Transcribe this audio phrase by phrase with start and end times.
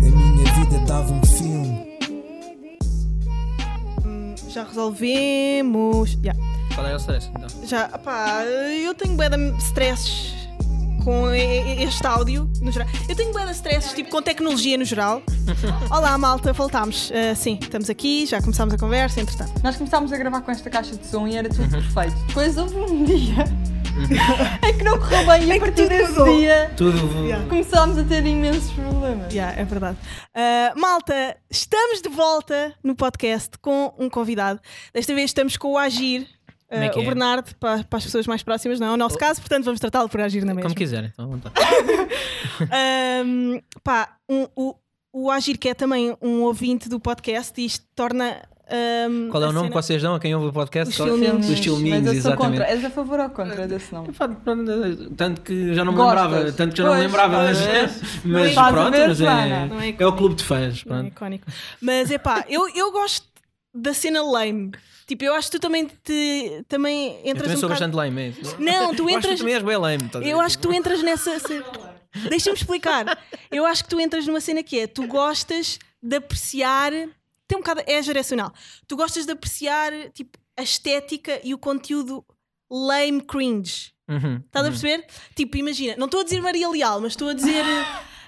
[0.00, 1.98] A minha vida dava um filme.
[4.48, 6.18] Já resolvemos.
[6.22, 6.34] Já.
[6.74, 7.30] Qual é o stress?
[7.30, 7.66] Então?
[7.66, 10.37] Já, pá, eu tenho bué de stresses
[11.08, 11.38] com e-
[11.80, 12.86] e- este áudio no geral.
[13.08, 15.22] Eu tenho bué de stresses, tipo, com tecnologia no geral.
[15.90, 17.10] Olá, malta, voltámos.
[17.14, 19.58] Ah, sim, estamos aqui, já começámos a conversa, entretanto.
[19.64, 22.14] Nós começámos a gravar com esta caixa de som e era tudo perfeito.
[22.26, 23.46] Depois houve um dia
[24.62, 26.36] é que não correu bem e a partir desse mudou.
[26.38, 27.24] dia Tudo.
[27.24, 27.48] Yeah.
[27.48, 29.32] começámos a ter imensos problemas.
[29.32, 29.96] Já, é verdade.
[30.34, 34.60] Ah, malta, estamos de volta no podcast com um convidado.
[34.92, 36.28] Desta vez estamos com o Agir.
[36.70, 37.04] É que o é?
[37.04, 40.08] Bernardo, para, para as pessoas mais próximas, não é o nosso caso, portanto vamos tratá-lo
[40.08, 40.62] por agir na mesma.
[40.62, 41.54] Como quiserem, então, à vontade.
[42.70, 44.74] Ahm, pá, um- o,
[45.12, 48.42] o Agir, que é também um ouvinte do podcast, e isto torna.
[48.70, 50.90] ahm, Qual é o nome cena- que vocês dão a quem ouve o podcast?
[50.90, 51.48] Os Qual- filminhos.
[51.48, 52.58] Os filminhos, Mas eu sou exatamente.
[52.58, 52.74] contra.
[52.74, 54.12] És a favor ou contra desse nome?
[54.12, 56.22] Pronto, Tanto que já não me Gostas?
[56.24, 58.02] lembrava, tanto que já não me Pois, lembrava, mas, pois.
[58.24, 60.84] mas Estás a pronto, mas é é, é o clube de fãs.
[60.84, 61.12] Não é Pronto.
[61.12, 61.46] icónico.
[61.80, 63.26] Mas é pá, eu, eu gosto
[63.74, 64.72] da cena lame.
[65.08, 67.94] Tipo, eu acho que tu também, te, também Eu entras também um sou bocado- bastante
[67.96, 68.20] lame.
[68.22, 68.56] é isso.
[68.60, 69.38] Não, tu Eu acho que entras.
[69.40, 70.04] também és bem lame.
[70.06, 71.36] estás a Eu acho que tu entras nessa.
[72.28, 73.18] Deixa-me explicar.
[73.50, 76.92] Eu acho que tu entras numa cena que é: tu gostas de apreciar.
[76.92, 77.82] Tem um bocado.
[77.86, 78.52] É geracional.
[78.86, 82.22] Tu gostas de apreciar tipo, a estética e o conteúdo
[82.70, 83.92] lame cringe.
[84.10, 84.78] Uhum, Estás a uhum.
[84.78, 85.06] perceber?
[85.34, 87.64] Tipo, imagina, não estou a dizer Maria Leal, mas estou a dizer.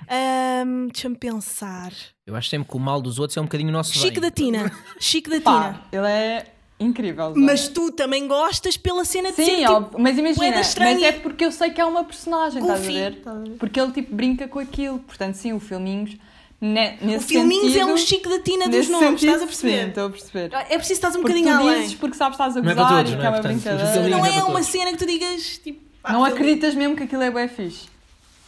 [0.09, 1.93] ahm, Deixa-me pensar.
[2.27, 4.21] Eu acho sempre que o mal dos outros é um bocadinho o nosso Chico bem.
[4.21, 4.73] da Tina.
[5.01, 5.43] Chico da Tina.
[5.51, 6.47] Pá, ele é
[6.81, 7.33] incrível.
[7.37, 11.13] Mas tu também gostas pela cena de ser Sim, tipo, óbvio, mas imagina, mas é
[11.13, 13.13] porque eu sei que é uma personagem, estás a Goofy, ver?
[13.19, 13.51] estás a ver?
[13.59, 14.99] Porque ele tipo brinca com aquilo.
[15.01, 16.17] Portanto, sim, o filminhos,
[16.61, 19.39] ne, O nesse filminhos é sentido, um Chico da Tina dos nomes, sentido, estás a
[19.41, 19.89] Sim, perceber?
[19.89, 20.51] estou a perceber.
[20.55, 21.83] É preciso estás um Porque bocadinho tu além.
[21.83, 23.29] dizes porque sabes que estás a Não é gozar todos, e não que é?
[23.29, 23.93] é uma brincadeira.
[23.93, 24.67] filminhos Não é é uma todos.
[24.67, 25.81] cena que tu digas tipo.
[26.03, 27.89] pá, Não acreditas mesmo que aquilo é bué fixe.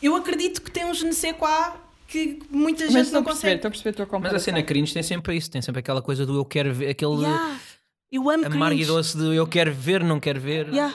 [0.03, 1.77] Eu acredito que tem uns não sei quá
[2.09, 3.55] que muita gente estou não perceber, consegue.
[3.57, 6.03] estou a perceber a tua Mas a cena cringe tem sempre isso, tem sempre aquela
[6.03, 7.57] coisa do eu quero ver, aquele Yeah.
[8.13, 8.87] Eu amo amargo e cringe.
[8.87, 10.69] doce de eu quero ver, não quero ver.
[10.69, 10.95] Yeah.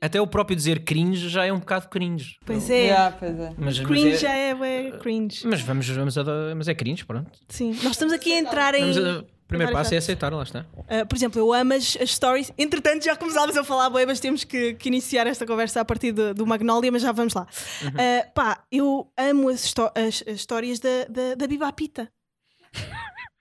[0.00, 2.36] Até o próprio dizer cringe já é um bocado cringe.
[2.46, 2.74] Pois é.
[2.84, 3.52] Yeah, pois é.
[3.58, 5.44] Mas, Cringe mas já é, é, cringe.
[5.46, 6.24] mas vamos, vamos a,
[6.56, 7.30] mas é cringe, pronto.
[7.48, 7.70] Sim.
[7.82, 8.90] Nós estamos aqui a entrar em.
[8.96, 10.66] A- o primeiro passo é aceitar, lá está.
[10.76, 12.52] Uh, por exemplo, eu amo as, as stories.
[12.58, 16.12] Entretanto, já começámos a falar, bué, mas temos que, que iniciar esta conversa a partir
[16.12, 17.46] do, do Magnolia, mas já vamos lá.
[17.82, 17.88] Uhum.
[17.88, 19.64] Uh, pá, eu amo as,
[19.94, 22.08] as- as histórias da, da, da Biba Pita.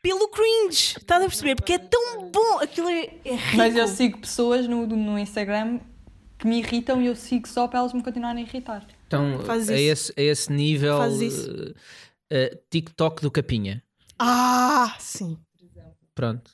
[0.01, 1.55] Pelo cringe, estás a perceber?
[1.55, 3.57] Porque é tão bom, aquilo é, é rico.
[3.57, 5.79] Mas eu sigo pessoas no, no Instagram
[6.37, 8.85] que me irritam e eu sigo só para elas me continuarem a irritar.
[9.07, 10.11] Então, Fazes a isso.
[10.11, 11.73] esse, a esse nível, Fazes isso.
[12.29, 13.83] eh, TikTok do Capinha.
[14.19, 15.37] Ah, sim.
[16.13, 16.51] Pronto.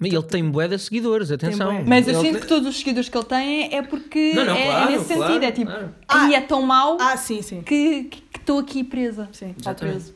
[0.00, 0.14] Mas TikTok.
[0.16, 1.84] ele tem bué de seguidores, atenção.
[1.84, 4.44] Mas eu Ele sinto tem- que todos os seguidores que ele tem é porque Não,
[4.44, 5.44] não, é, é claro, nesse claro, sentido.
[5.44, 5.94] É tipo, claro.
[6.08, 7.62] aí é tão mau Ah, sim, sim.
[7.62, 9.28] que estou aqui presa.
[9.32, 9.54] Sim.
[9.56, 10.12] Está preso.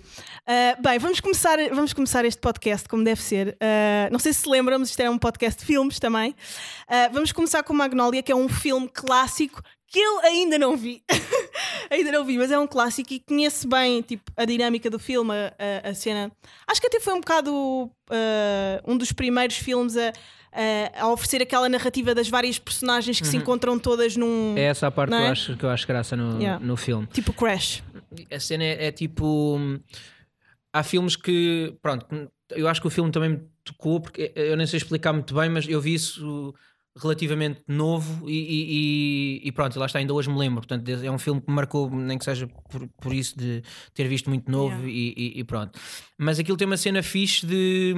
[0.49, 3.49] Uh, bem, vamos começar, vamos começar este podcast como deve ser.
[3.49, 6.31] Uh, não sei se se lembram, mas isto é um podcast de filmes também.
[6.31, 11.03] Uh, vamos começar com Magnolia, que é um filme clássico que eu ainda não vi.
[11.91, 15.33] ainda não vi, mas é um clássico e conheço bem tipo, a dinâmica do filme,
[15.35, 16.33] a, a- cena.
[16.67, 17.91] Acho que até foi um bocado
[18.87, 20.13] um dos primeiros filmes a,
[20.53, 24.55] a- a oferecer aquela narrativa das várias personagens que se encontram todas num.
[24.57, 25.29] É essa a parte Não que, é?
[25.29, 26.65] eu acho, que eu acho graça no, Yeah.
[26.65, 27.07] no filme.
[27.09, 27.83] Tipo Crash.
[28.35, 29.59] A cena é, é tipo.
[30.75, 31.75] Hum, Há filmes que.
[31.83, 32.07] Pronto,
[32.51, 35.49] eu acho que o filme também me tocou, porque eu nem sei explicar muito bem,
[35.49, 36.55] mas eu vi isso
[37.01, 38.33] relativamente novo e,
[39.45, 40.61] e- e- pronto, lá está, ainda hoje me lembro.
[40.67, 43.63] Portanto, é um filme que me marcou, nem que seja por, por isso de
[43.95, 44.89] ter visto muito novo Yeah.
[44.89, 45.79] e, e- e pronto.
[46.19, 47.95] Mas aquilo tem uma cena fixe de.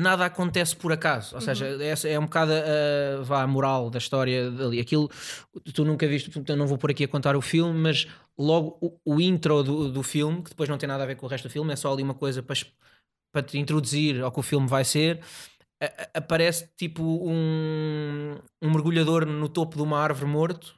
[0.00, 3.98] Nada acontece por acaso, ou seja, essa é um bocado a, vá, a moral da
[3.98, 4.78] história dali.
[4.78, 5.08] Aquilo
[5.74, 8.06] tu nunca viste, portanto, eu não vou por aqui a contar o filme, mas
[8.38, 11.26] logo o, o intro do, do filme, que depois não tem nada a ver com
[11.26, 12.56] o resto do filme, é só ali uma coisa para,
[13.32, 15.20] para te introduzir ao que o filme vai ser.
[15.82, 20.77] a- a- aparece tipo um, um mergulhador no topo de uma árvore morto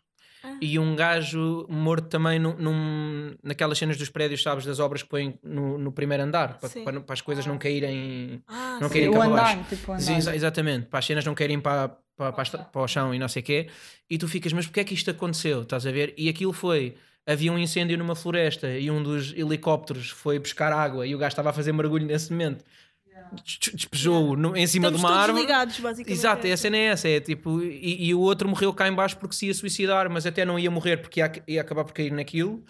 [0.61, 5.09] e um gajo morto também num, num- naquelas cenas dos prédios, sabes, das obras que
[5.09, 8.43] põem no, no primeiro andar, para, para, para as coisas não caírem.
[8.49, 8.95] Ah, Não sim.
[9.13, 9.65] cá para andar, baixo.
[9.69, 9.93] tipo,
[10.35, 13.43] exatamente, para as cenas não querem para, para, para, para o chão e não sei
[13.43, 13.69] o quê,
[14.09, 15.63] e tu ficas, mas porquê é que isto aconteceu?
[15.63, 16.15] Estás a ver?
[16.17, 16.95] E aquilo foi.
[17.27, 21.29] Havia um incêndio numa floresta e um dos helicópteros foi buscar água e o gajo
[21.29, 22.65] estava a fazer mergulho nesse momento.
[23.45, 25.43] Des- Despejou-o no- em cima Estamos de uma todos árvore.
[25.43, 26.19] ligados, basicamente.
[26.19, 28.95] Exato, é a cena é essa, é tipo, e, e o outro morreu cá em
[28.95, 31.93] baixo porque se ia suicidar, mas até não ia morrer porque ia, ia acabar por
[31.93, 32.63] cair naquilo.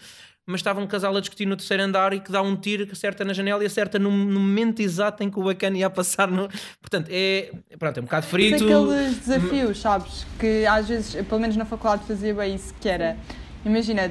[0.47, 2.93] mas estava um casal a discutir no terceiro andar e que dá um tiro que
[2.93, 6.29] acerta na janela e acerta no, no momento exato em que o bacana ia passar
[6.29, 6.49] no.
[6.81, 8.65] Portanto, é, pronto, é um bocado frito.
[8.65, 10.27] aqueles desafios, sabes?
[10.41, 13.17] Que às vezes, pelo menos na faculdade, fazia bem isso, que era,
[13.65, 14.11] imagina,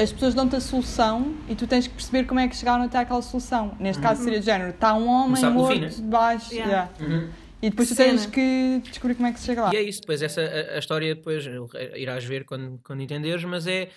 [0.00, 2.98] as pessoas dão-te a solução e tu tens que perceber como é que chegaram até
[2.98, 3.76] àquela solução.
[3.78, 5.88] Neste caso seria de género, está um homem morto fim, né?
[5.88, 6.52] debaixo.
[6.54, 6.90] Yeah.
[7.00, 7.16] yeah.
[7.16, 7.30] Uhum.
[7.60, 9.74] E depois tu tens que descobrir como é que se chega lá.
[9.74, 11.44] E é isso, depois essa, a, a história depois
[11.96, 13.90] irás ver quando, quando entenderes, mas é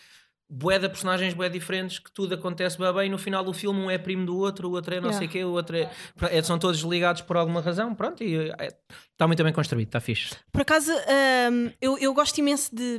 [0.50, 3.90] bué de personagens bué diferentes que tudo acontece bem bem no final do filme um
[3.90, 5.18] é primo do outro, o outro é não Yeah.
[5.20, 5.90] sei o quê, o outro é,
[6.30, 8.68] é- são todos ligados por alguma razão, pronto, e é,
[9.12, 10.36] está muito bem construído, está fixe.
[10.52, 12.98] Por acaso, hum, eu, eu gosto imenso de.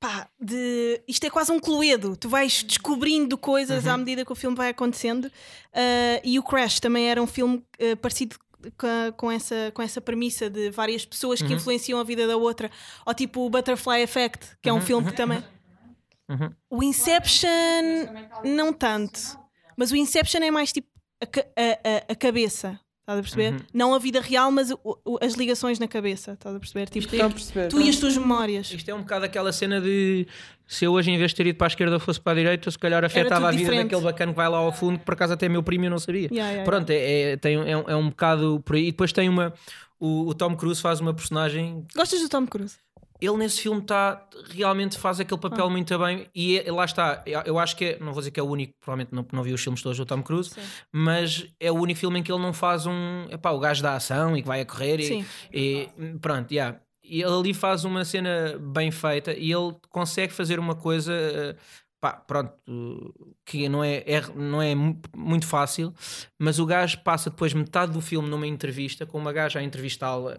[0.00, 1.02] Pá, de.
[1.08, 2.16] Isto é quase um cluedo.
[2.16, 3.92] Tu vais descobrindo coisas Uhum.
[3.92, 5.30] à medida que o filme vai acontecendo.
[5.72, 8.36] Ah, e o Crash também era um filme ah, parecido
[8.76, 11.54] com, com essa, com essa premissa de várias pessoas que Uhum.
[11.56, 12.70] influenciam a vida da outra.
[13.04, 15.42] Ou tipo o Butterfly Effect, que é um filme que também.
[16.28, 16.50] Uhum.
[16.70, 17.48] O Inception,
[18.44, 19.18] não tanto.
[19.76, 20.88] Mas o Inception é mais tipo
[21.20, 22.78] a- a- a cabeça.
[23.08, 23.52] Estás a perceber?
[23.54, 23.58] Uhum.
[23.72, 26.32] Não a vida real, mas o- o- as ligações na cabeça.
[26.32, 26.90] Estás a perceber?
[26.90, 27.68] Tipo, Estou a perceber.
[27.68, 28.70] tu e as tuas memórias.
[28.70, 30.26] Isto é um bocado aquela cena de
[30.66, 32.70] se eu hoje em vez de ter ido para a esquerda fosse para a direita,
[32.70, 33.84] se calhar afetava a vida diferente.
[33.84, 35.90] daquele bacana que vai lá ao fundo, que por acaso até é meu primo eu
[35.90, 36.28] não sabia.
[36.30, 38.88] Yeah, yeah, Pronto, é, é, tem, é, um- é um bocado por aí.
[38.88, 39.54] E depois tem uma.
[39.98, 42.76] O, o Tom Cruise faz uma personagem Gostas do Tom Cruise?
[43.20, 45.70] Ele nesse filme está realmente faz aquele papel Ah.
[45.70, 48.38] muito bem e é- lá está, eu eu acho que é, não vou dizer que
[48.40, 50.60] é o único, provavelmente não, não vi os filmes todos do Tom Cruise, Sim.
[50.92, 53.94] mas é o único filme em que ele não faz um epá, o gajo da
[53.94, 55.88] ação e que vai a correr e, e
[56.20, 56.78] pronto, yeah.
[57.02, 61.56] e ele ali faz uma cena bem feita e ele consegue fazer uma coisa eh,
[62.00, 62.52] pá, pronto,
[63.44, 65.92] que não é, é- não é mu- muito fácil,
[66.38, 70.28] mas o gajo passa depois metade do filme numa entrevista, com uma gaja a entrevistá-lo,
[70.28, 70.32] a,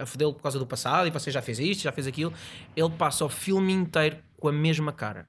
[0.00, 2.32] a, a fodê-lo por causa do passado, e você já fez isto, já fez aquilo.
[2.74, 5.28] Ele passa o filme inteiro com a mesma cara.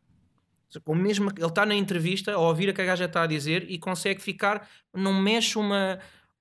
[0.83, 3.27] Com a mesma, ele está na entrevista a ouvir o que a gaja está a
[3.27, 5.97] dizer e consegue ficar, não mexe uma.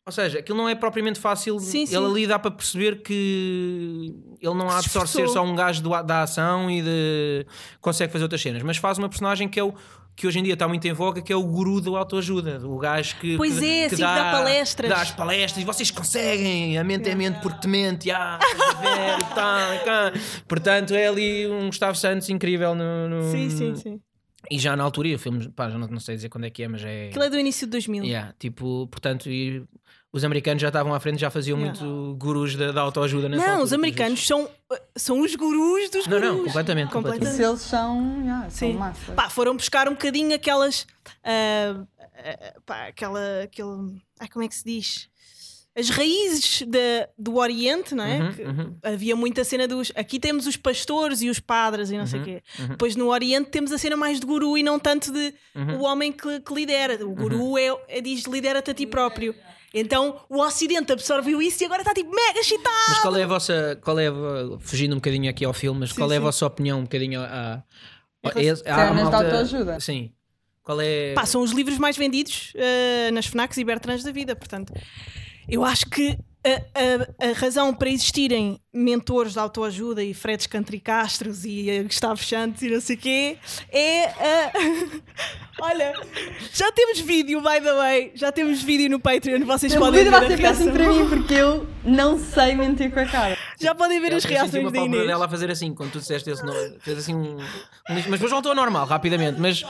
[0.06, 1.58] Ou seja, aquilo não é propriamente fácil.
[1.58, 1.96] Sim, ele sim.
[1.96, 6.02] ali dá para perceber que ele não há de só ser só um gajo do-
[6.02, 7.44] da ação e de
[7.80, 9.74] consegue fazer outras cenas, mas faz uma personagem que é o
[10.14, 12.78] que hoje em dia está muito em voga, que é o guru do autoajuda, o
[12.78, 14.88] gajo que, Pois que, é, que assim, que dá palestras.
[14.90, 18.38] dá as palestras e vocês conseguem, a mente é mente porque te mente, ah,
[18.80, 20.12] ver, tá, cá.
[20.48, 24.00] portanto é ali um Gustavo Santos incrível no, no- Sim, sim, sim.
[24.50, 26.50] E já na altura, e o filme, pá, já não, não sei dizer quando é
[26.50, 27.08] que é, mas é.
[27.08, 28.04] Aquilo é do início de 2000.
[28.04, 29.62] Yeah, tipo, portanto, e
[30.12, 31.78] os americanos já estavam à frente, já faziam Yeah.
[31.84, 34.48] muito gurus da, da autoajuda nessa Não, altura, os americanos são,
[34.96, 36.36] são os gurus dos Não, gurus.
[36.36, 36.90] não, completamente,
[37.34, 38.74] Se eles são, yeah, são Sim.
[38.76, 39.12] massa.
[39.12, 40.86] Pá, foram buscar um bocadinho aquelas.
[41.22, 41.84] ah,
[42.18, 43.42] ah, pá, aquela.
[43.42, 45.08] Aquele, ai, como é que se diz?
[45.78, 48.18] As raízes da- do Oriente, não é?
[48.20, 48.76] Uhum, Que uhum.
[48.82, 49.92] Havia muita cena dos.
[49.94, 52.42] Aqui temos os pastores e os padres e não sei o quê.
[52.58, 52.68] uhum.
[52.68, 55.78] Depois no Oriente temos a cena mais de guru e não tanto de Uhum.
[55.78, 57.04] o homem que, que lidera.
[57.06, 59.34] O guru é, é diz lidera-te a ti próprio.
[59.74, 62.74] Então o Ocidente absorveu isso e agora está tipo mega excitado.
[62.88, 63.78] Mas qual é a vossa.
[63.82, 64.12] Qual é a-
[64.60, 66.24] fugindo um bocadinho aqui ao filme, mas Sim, qual é a sim.
[66.24, 67.62] vossa opinião um bocadinho a.
[68.24, 69.78] a, a, de autoajuda.
[69.78, 70.10] Sim.
[70.62, 71.12] Qual é.
[71.12, 74.72] Pá, são os livros mais vendidos eh, nas FNACs e Bertrands da vida, portanto.
[75.48, 81.44] Eu acho que a, a- a razão para existirem mentores de autoajuda e Fredes Cantricastros
[81.44, 83.38] e Gustavo Santos e não sei o quê
[83.72, 84.02] é.
[84.04, 84.52] eh,
[85.60, 85.92] olha,
[86.52, 90.10] já temos vídeo, by the way, já temos vídeo no Patreon, vocês O podem ver
[90.10, 93.36] vídeo a vai ser péssimo para mim porque eu não sei mentir com a cara.
[93.60, 95.06] Já podem ver Eu as senti reações uma da Inês.
[95.06, 96.76] dela a fazer assim, quando tu disseste esse nome.
[96.80, 97.38] Fez assim um.
[97.88, 99.40] mas depois voltou ao normal, rapidamente.
[99.40, 99.64] Mas,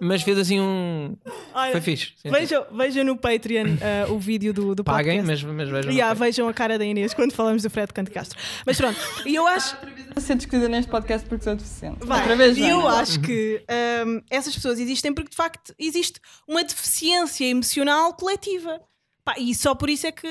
[0.00, 1.16] mas fez assim um.
[1.54, 2.12] Olha, Foi fixe.
[2.16, 5.46] Sim, Vejam, vejam no Patreon eh, o vídeo do, do Paguem, podcast.
[5.46, 5.90] mas, mas vejam.
[5.92, 8.38] Yeah, vejam a cara da Inês quando falamos do Fred Canto Castro.
[8.64, 9.76] Mas pronto, e eu acho,
[10.14, 12.04] Vou ser discutida neste podcast porque sou deficiente.
[12.04, 13.62] vai, Outra vez, e eu acho que
[14.06, 18.80] hum, essas pessoas existem porque de facto existe uma deficiência emocional coletiva.
[19.24, 20.26] Pá, e só por isso é que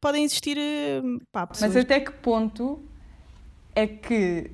[0.00, 1.72] podem existir hum, pá, pessoas.
[1.74, 2.82] Mas até que ponto
[3.74, 4.50] é que.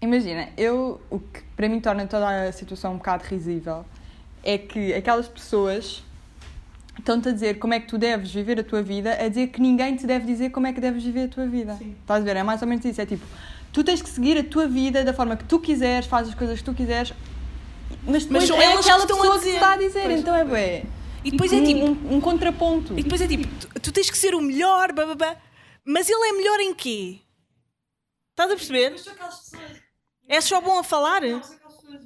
[0.00, 1.00] Imagina, eu.
[1.10, 3.84] O que para mim torna toda a situação um bocado risível
[4.42, 6.02] é que aquelas pessoas
[6.98, 9.60] estão-te a dizer como é que tu deves viver a tua vida, a dizer que
[9.60, 11.78] ninguém te deve dizer como é que deves viver a tua vida.
[12.00, 12.34] Estás a ver?
[12.34, 13.00] É mais ou menos isso.
[13.00, 13.24] É tipo,
[13.72, 16.58] tu tens que seguir a tua vida da forma que tu quiseres, fazes as coisas
[16.58, 17.12] que tu quiseres,
[18.02, 20.02] mas depois são é elas que aquela estão a pessoa que está a dizer.
[20.02, 20.20] Pois.
[20.20, 20.82] Então é bué.
[21.24, 22.98] E depois é um, tipo- Um, um contraponto.
[22.98, 25.36] E depois é tipo, tu, tu tens que ser o melhor, bababá.
[25.84, 27.20] mas ele é melhor em quê?
[28.32, 28.96] Estás a perceber?
[30.32, 31.22] É só bom a falar?
[31.22, 31.42] O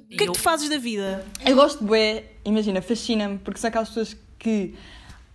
[0.09, 1.25] que é que tu fazes da vida?
[1.45, 4.75] Eu gosto de bué, imagina, fascina-me, porque são aquelas pessoas que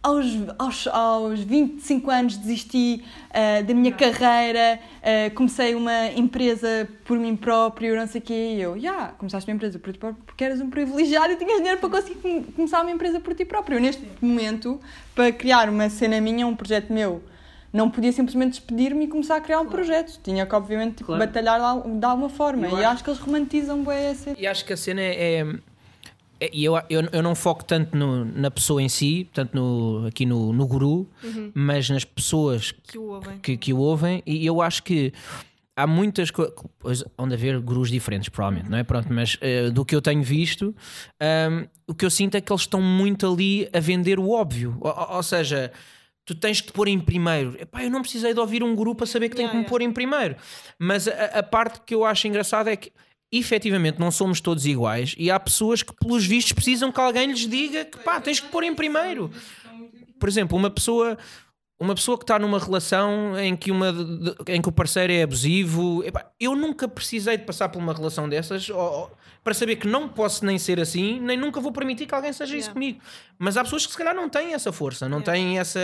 [0.03, 0.27] aos,
[0.59, 7.35] aos, aos 25 anos desisti uh, da minha carreira, uh, comecei uma empresa por mim
[7.35, 8.57] próprio, não sei o quê.
[8.57, 11.37] E eu, já, yeah, começaste uma empresa por ti próprio porque eras um privilegiado e
[11.37, 13.81] tinhas dinheiro para conseguir começar uma empresa por ti próprio.
[13.81, 14.79] Neste momento,
[15.15, 17.23] para criar uma cena minha, um projeto meu,
[17.73, 20.19] não podia simplesmente despedir-me e começar a criar um projeto.
[20.23, 21.25] Tinha que, obviamente, tipo, Claro.
[21.26, 21.59] batalhar
[21.99, 22.67] de alguma forma.
[22.67, 24.35] Eu e acho- acho que eles romantizam bem essa.
[24.38, 25.41] E acho que a cena é.
[25.41, 25.47] é-
[26.41, 30.07] é- E eu, eu, eu não foco tanto no- na pessoa em si, tanto no,
[30.09, 31.09] aqui no, no guru,
[31.55, 33.38] mas nas pessoas Que o ouvem.
[33.38, 35.12] que, que o ouvem, e eu acho que
[35.76, 36.52] há muitas coisas.
[37.17, 38.83] onde haver gurus diferentes, provavelmente, não é?
[38.83, 40.75] Pronto, mas eh, do que eu tenho visto,
[41.21, 44.76] ahm, o que eu sinto é que eles estão muito ali a vender o óbvio.
[44.81, 45.71] Ou- ou seja.
[46.25, 47.57] Tu tens que te pôr em primeiro.
[47.61, 49.69] Epá, eu não precisei de ouvir um guru para saber que tenho Yeah, que me
[49.69, 50.37] pôr em primeiro.
[50.79, 52.93] Mas a, a parte que eu acho engraçada é que
[53.33, 57.49] efetivamente não somos todos iguais e há pessoas que, pelos vistos, precisam que alguém lhes
[57.49, 59.31] diga que pá, tens que te pôr em primeiro.
[60.21, 61.19] Por exemplo, uma pessoa.
[61.83, 63.89] Uma pessoa que está numa relação em que, uma,
[64.49, 66.05] em que o parceiro é abusivo,
[66.39, 69.11] eu nunca precisei de passar por uma relação dessas ou-
[69.43, 72.57] para saber que não posso nem ser assim, nem nunca vou permitir que alguém seja
[72.57, 72.73] isso Yeah.
[72.75, 73.01] comigo.
[73.37, 75.33] Mas há pessoas que se calhar não têm essa força, não Yeah.
[75.33, 75.81] têm essa.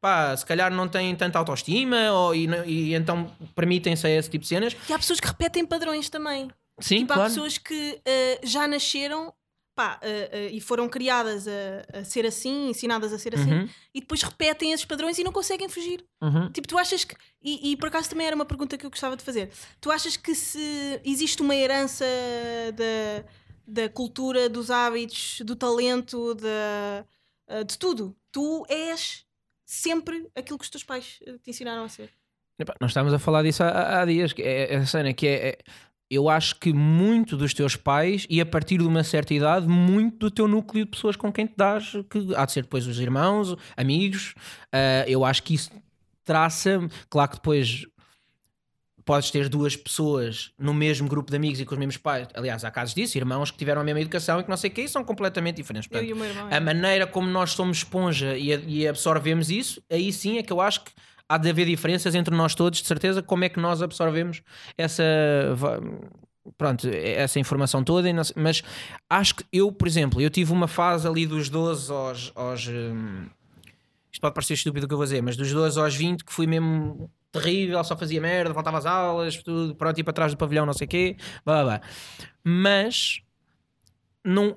[0.00, 4.42] pá, se calhar não têm tanta autoestima ou, e, e então permitem-se a esse tipo
[4.42, 4.76] de cenas.
[4.88, 6.48] E há pessoas que repetem padrões também.
[6.80, 7.30] Sim, Tipo, há claro.
[7.30, 9.32] pessoas que eh, já nasceram
[9.78, 13.68] pá, eh, eh, e foram criadas a, a ser assim, ensinadas a ser assim, Uhum,
[13.94, 16.04] e depois repetem esses padrões e não conseguem fugir.
[16.20, 16.50] uhum.
[16.50, 17.14] Tipo, tu achas que.
[17.40, 19.50] E, e por acaso também era uma pergunta que eu gostava de fazer.
[19.80, 22.04] Tu achas que se existe uma herança
[22.74, 23.24] da,
[23.84, 27.04] da cultura, dos hábitos, do talento, da,
[27.46, 28.16] eh, de tudo?
[28.32, 29.24] Tu és
[29.64, 32.10] sempre aquilo que os teus pais te ensinaram a ser.
[32.58, 34.34] Epá, nós estávamos a falar disso há, há dias.
[34.38, 35.58] É, é a cena que é, é-
[36.10, 40.18] Eu acho que muito dos teus pais, e a partir de uma certa idade, muito
[40.18, 42.98] do teu núcleo de pessoas com quem te dás, que há de ser depois os
[42.98, 44.34] irmãos, amigos.
[44.72, 45.70] ah, eu acho que isso
[46.24, 46.80] traça.
[47.08, 47.86] Claro que depois
[49.08, 52.28] podes ter duas pessoas no mesmo grupo de amigos e com os mesmos pais.
[52.34, 54.72] Aliás, há casos disso, irmãos que tiveram a mesma educação e que não sei o
[54.74, 55.88] que, são completamente diferentes.
[55.88, 56.48] Portanto, irmão.
[56.50, 60.60] a maneira como nós somos esponja e, e absorvemos isso, aí sim é que eu
[60.60, 60.92] acho que
[61.28, 64.42] há de haver diferenças entre nós todos, de certeza, como é que nós absorvemos
[64.76, 65.04] essa.
[66.56, 68.62] Pronto, essa informação toda, mas
[69.10, 72.32] acho que eu, por exemplo, eu tive uma fase ali dos 12 aos.
[72.34, 73.26] aos hum,
[74.10, 76.32] isto pode parecer estúpido o que eu vou dizer, mas dos 12 aos 20 que
[76.32, 80.38] fui mesmo terrível, só fazia merda, faltava às aulas, tudo, pronto, ir para trás do
[80.38, 81.80] pavilhão, não sei o quê, blá blá blá.
[82.42, 83.20] Mas
[84.24, 84.56] não,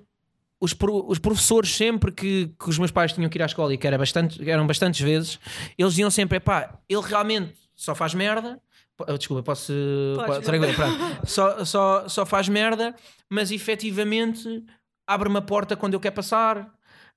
[0.62, 3.74] os, pro- os professores sempre que, que os meus pais tinham que ir à escola
[3.74, 5.40] e que era bastante, eram bastantes vezes,
[5.78, 8.62] eles diziam sempre: pá, ele realmente só faz merda.
[9.08, 9.74] Oh, Desculpa, posso.
[10.28, 10.98] Podes, tranquilo, pronto.
[11.28, 12.96] só, só, só faz merda,
[13.28, 14.64] mas efetivamente
[15.08, 16.70] abre-me a porta quando eu quero passar.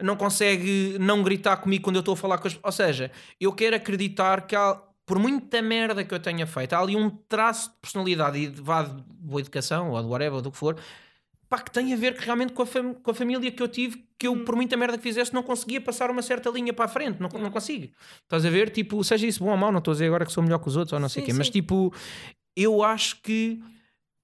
[0.02, 3.52] Não consegue não gritar comigo quando eu estou a falar com as Ou seja, eu
[3.52, 7.68] quero acreditar que há, por muita merda que eu tenha feito, há ali um traço
[7.70, 10.76] de personalidade e de, vá, de boa educação ou de whatever, ou do que for,
[11.48, 14.04] pá, que tem a ver que realmente com a, com a família que eu tive,
[14.18, 16.88] que eu, por muita merda que fizesse, não conseguia passar uma certa linha para a
[16.88, 17.92] frente, não, não consigo.
[18.22, 18.70] Estás a ver?
[18.70, 20.68] Tipo, seja isso bom ou mau, não estou a dizer agora que sou melhor que
[20.68, 21.52] os outros ou não sei o Sim, quê, mas sim.
[21.52, 21.92] tipo,
[22.56, 23.60] eu acho que.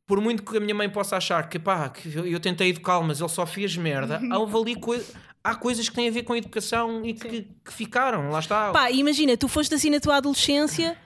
[0.07, 3.05] Por muito que a minha mãe possa achar que pá, que eu, eu tentei educá-lo,
[3.05, 4.77] mas ele só fez merda, houve ali
[5.43, 8.73] há coisas que têm a ver com a educação e que, que ficaram, lá está.
[8.73, 10.97] Pá, imagina, tu foste assim na tua adolescência,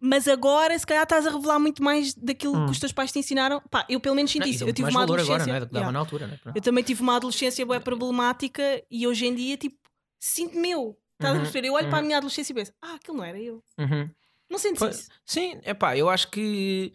[0.00, 3.18] mas agora se calhar estás a revelar muito mais daquilo que os teus pais te
[3.18, 3.60] ensinaram.
[3.70, 4.38] Pá, eu pelo menos Hum.
[4.40, 4.58] Não, e isso.
[4.60, 5.34] dou Eu tive uma adolescência.
[5.34, 5.60] agora, não é?
[5.60, 5.92] Dava Yeah.
[5.92, 6.36] na altura, é?
[6.38, 6.56] Pronto.
[6.56, 9.78] Eu também tive uma adolescência bem problemática e hoje em dia, tipo,
[10.18, 10.96] sinto-me eu.
[11.14, 11.68] Estás a Uhum, perceber?
[11.68, 12.06] Eu olho para a uhum.
[12.06, 13.62] minha adolescência e penso, ah, aquilo não era eu.
[13.78, 14.08] Uhum.
[14.50, 15.10] Não sentes Pois, isso?
[15.26, 16.92] Sim, é pá, eu acho que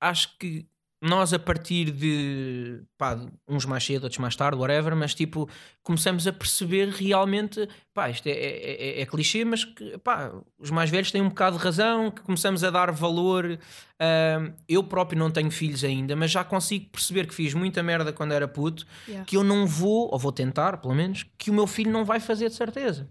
[0.00, 0.66] acho que
[1.06, 5.48] nós a partir de pá, uns mais cedo, outros mais tarde, whatever, mas tipo,
[5.82, 10.70] começamos a perceber realmente, pá, isto é, é, é- é clichê, mas que pá, os
[10.70, 13.58] mais velhos têm um bocado de razão, que começamos a dar valor.
[13.98, 18.12] ahm, eu próprio não tenho filhos ainda, mas já consigo perceber que fiz muita merda
[18.12, 19.24] quando era puto, Yeah.
[19.24, 22.20] que eu não vou, ou vou tentar, pelo menos, que o meu filho não vai
[22.20, 23.08] fazer de certeza.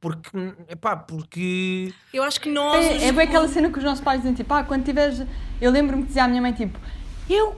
[0.00, 0.30] Porque,
[0.80, 2.82] pá, porque Eu acho que nós.
[2.86, 5.22] É, é bem aquela cena que os nossos pais dizem, tipo, ah, quando tiveres...
[5.60, 6.78] Eu lembro-me que dizia à minha mãe, tipo,
[7.34, 7.56] eu,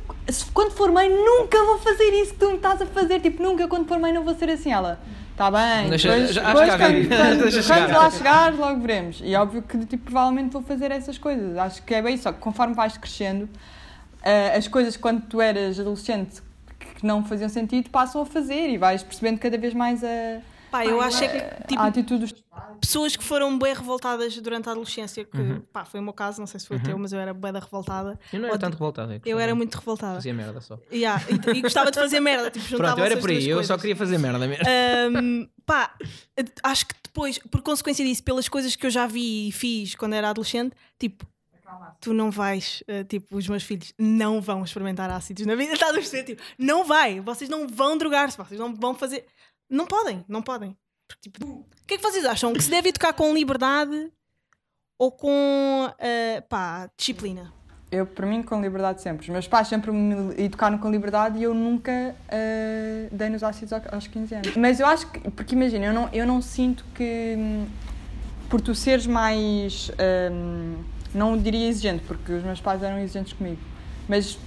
[0.54, 3.20] quando for mãe, nunca vou fazer isso que tu me estás a fazer.
[3.20, 4.72] Tipo, nunca, quando for mãe, não vou ser assim.
[4.72, 4.98] Ela,
[5.32, 7.98] está bem, Deixa- depois, já- depois acho que quando, quando, Deixa quando chegar.
[7.98, 9.20] lá chegares, logo veremos.
[9.24, 11.56] E óbvio que, tipo, provavelmente vou fazer essas coisas.
[11.56, 13.48] Acho que é bem isso, só que conforme vais crescendo,
[14.22, 16.42] ah, as coisas quando tu eras adolescente
[16.98, 20.84] que não faziam sentido passam a fazer e vais percebendo cada vez mais a, Pá,
[20.86, 22.41] eu acho é que, a tipo, atitude dos
[22.80, 25.60] pessoas que foram bem revoltadas durante a adolescência, que Uhum.
[25.72, 27.52] pá, foi o meu caso, não sei se foi o teu, mas eu era bem
[27.52, 28.18] da revoltada.
[28.32, 28.74] Eu não era Ou- tanto
[29.12, 30.14] é que Eu só era muito revoltada.
[30.14, 30.78] Fazia merda só.
[30.92, 33.48] Yeah, e, e gostava de fazer merda, tipo, Pronto, eu era por aí.
[33.48, 33.80] Eu só coisas.
[33.80, 34.64] queria fazer merda mesmo.
[34.66, 35.94] Ahm, pá,
[36.62, 40.14] acho que depois, por consequência disso, pelas coisas que eu já vi e fiz quando
[40.14, 41.26] era adolescente, tipo,
[42.00, 45.92] tu não vais, eh, tipo, os meus filhos não vão experimentar ácidos na vida, estás
[45.92, 46.24] a perceber?
[46.24, 49.24] Tipo, não vai, vocês não vão drogar-se, vocês não vão fazer.
[49.70, 50.76] Não podem, não podem.
[51.12, 52.52] Porque, tipo, o que é que vocês acham?
[52.52, 54.10] Que se deve educar com liberdade
[54.98, 57.52] ou com, eh, pá, disciplina?
[57.90, 59.22] Eu, para mim, com liberdade sempre.
[59.24, 63.72] Os meus pais sempre me educaram com liberdade e eu nunca eh, dei nos ácidos
[63.74, 64.56] ao- aos 15 anos.
[64.56, 67.36] Mas eu acho que, porque imagina, eu não, eu não sinto que
[68.48, 69.90] por tu seres mais.
[70.32, 70.82] hum,
[71.14, 73.60] não diria exigente, porque os meus pais eram exigentes comigo.
[74.08, 74.38] Mas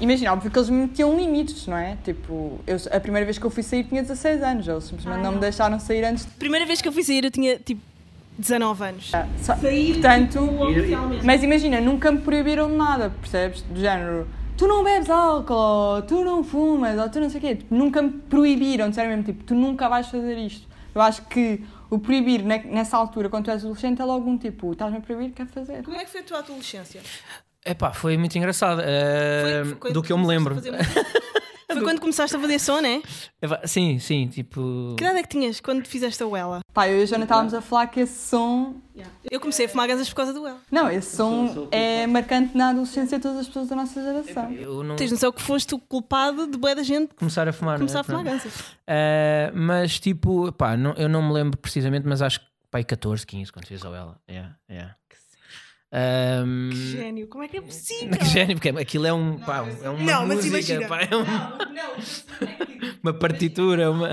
[0.00, 1.96] imagina, óbvio que eles me metiam limites, não é?
[2.04, 5.32] Tipo, eu, a primeira vez que eu fui sair tinha 16 anos, eles simplesmente não
[5.32, 6.30] me deixaram sair antes de.
[6.32, 7.80] Primeira vez que eu fui sair, eu tinha, tipo,
[8.38, 9.10] 19 anos.
[9.42, 11.24] Só- Sair, Portanto, oficialmente.
[11.24, 13.62] Mas imagina, nunca me proibiram de nada, percebes?
[13.62, 17.54] Do género, tu não bebes álcool, tu não fumas, ou tu não sei o quê.
[17.56, 20.66] Tipo, nunca me proibiram, disseram mesmo, tipo, tu nunca vais fazer isto.
[20.94, 24.36] Eu acho que o proibir ne- nessa altura, quando tu és adolescente, é logo um
[24.38, 25.82] tipo, estás-me a proibir, quer fazer.
[25.84, 27.00] Como é que foi a tua adolescência?
[27.64, 28.80] Epá, foi muito engraçado.
[28.84, 30.56] eh, Foi- foi do que eu me lembro.
[31.74, 33.02] Foi quando começaste a fazer som, né?
[33.64, 34.94] Sim, sim, tipo.
[34.96, 36.60] Que idade é que tinhas quando fizeste a Wella?
[36.72, 38.76] Pá, eu e a Joana estávamos a falar que esse som.
[39.28, 40.58] Eu comecei a fumar ganzas por causa do Wella.
[40.70, 44.52] Não, esse som é marcante na adolescência de todas as pessoas da nossa geração.
[44.52, 47.78] Eu não Tens noção que foste o culpado de boa da gente começar a fumar.
[47.78, 48.00] começar né?
[48.02, 48.42] a fumar Pronto.
[48.44, 48.64] ganzas.
[48.86, 53.26] Eh, mas tipo, pá, não, eu não me lembro precisamente, mas acho que pai 14,
[53.26, 54.20] 15 quando fiz a ela.
[54.30, 54.94] Yeah, yeah.
[55.96, 58.10] Ahm, Que gênio, como é que é possível?
[58.18, 59.38] que gênio, porque aquilo é um.
[59.38, 60.88] Pá, é uma Não, mas música, imagina.
[60.88, 61.24] pá, é um-
[63.02, 64.10] uma partitura, uma.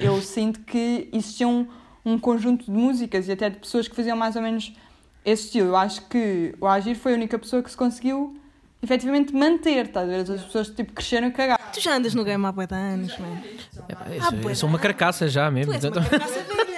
[0.00, 1.68] Eu sinto que existia um,
[2.04, 4.72] um conjunto de músicas e até de pessoas que faziam mais ou menos
[5.24, 5.68] esse estilo.
[5.68, 8.36] Eu acho que o Agir foi a única pessoa que se conseguiu
[8.82, 10.20] efetivamente manter, estás a ver?
[10.22, 11.62] As outras pessoas tipo, cresceram e cagaram.
[11.72, 13.40] Tu já andas no game há bué de anos, mano.
[13.88, 14.82] Epá, eu, Ah, sou, eu pois sou uma é.
[14.82, 15.72] carcaça já Tu mesmo.
[15.74, 16.40] és uma portanto- carcaça.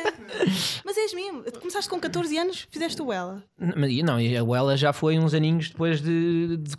[0.85, 1.45] Mas és mesmo.
[1.61, 3.43] Começaste com 14 anos, fizeste o Wella.
[3.77, 6.77] Mas, e Não, e a Wella já foi uns aninhos depois de, de-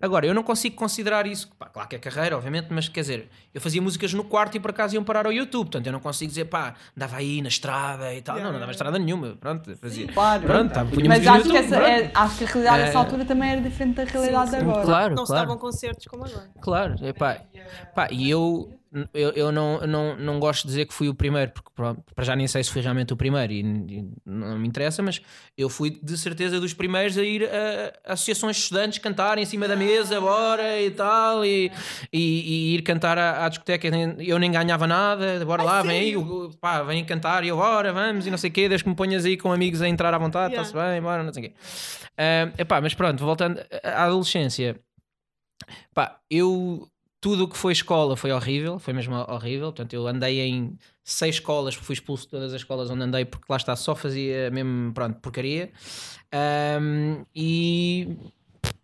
[0.00, 1.50] Agora, eu não consigo considerar isso.
[1.58, 4.60] Pá, claro que é carreira, obviamente, mas quer dizer, eu fazia músicas no quarto e
[4.60, 5.66] por acaso iam parar ao YouTube.
[5.66, 8.36] Portanto, eu não consigo dizer, pá, andava aí na estrada e tal.
[8.36, 9.36] não, não andava estrada nenhuma.
[9.36, 10.06] Pronto, fazia.
[10.08, 10.42] Claro.
[10.44, 11.86] Pronto, tá, Mas acho que, YouTube, essa pronto.
[11.90, 12.84] é, acho que a realidade É.
[12.86, 14.56] dessa altura também era diferente da realidade sim.
[14.56, 14.84] de agora.
[14.84, 15.46] Claro, Não se claro.
[15.46, 16.50] davam concertos como agora.
[16.60, 17.38] Claro, epá,
[17.94, 18.72] pá, e eu,
[19.14, 22.36] eu, eu não, não, não gosto de dizer que fui o primeiro, porque para já
[22.36, 25.20] nem sei se fui realmente o primeiro e, e não me interessa, mas
[25.56, 29.46] eu fui de certeza dos primeiros a ir a, a associações de estudantes cantar em
[29.46, 31.72] cima da mesa, bora e tal, e,
[32.12, 32.18] e,
[32.72, 33.88] e ir cantar à, à discoteca.
[34.18, 36.14] Eu nem ganhava nada, bora lá, vem aí,
[36.60, 38.96] pá, vem cantar e eu, bora, vamos, e não sei o quê, desde que me
[38.96, 40.68] ponhas aí com amigos a entrar à vontade, Yeah.
[40.68, 41.54] está-se bem, bora, não sei o quê.
[42.18, 44.78] Ah, epá, mas pronto, voltando à adolescência.
[45.94, 46.88] Pá, eu
[47.22, 49.68] tudo o que foi escola foi horrível, foi mesmo horrível.
[49.68, 53.46] Portanto, eu andei em seis escolas, fui expulso de todas as escolas onde andei, porque
[53.48, 55.70] lá está, só fazia mesmo, pronto, porcaria.
[56.32, 58.16] Ahm, e.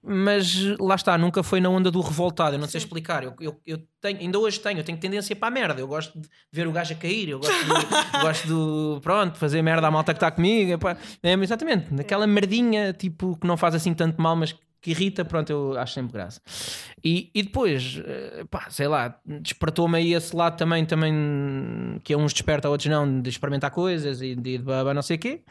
[0.01, 3.25] Mas lá está, nunca foi na onda do revoltado, eu não sei explicar.
[3.25, 5.81] Eu, eu, eu tenho, ainda hoje tenho, eu tenho tendência para a merda.
[5.81, 9.61] Eu gosto de ver o gajo a cair, eu gosto de, gosto de pronto, fazer
[9.63, 10.79] merda à malta que está comigo.
[11.25, 15.51] É, exatamente, naquela merdinha tipo que não faz assim tanto mal, mas que irrita, pronto,
[15.51, 16.41] eu acho sempre graça.
[17.03, 22.17] E, e depois, eh, pá, sei lá, despertou-me aí esse lado também, também que a
[22.17, 25.19] uns desperta, a outros não, de experimentar coisas e de, de babá, não sei o
[25.19, 25.43] quê.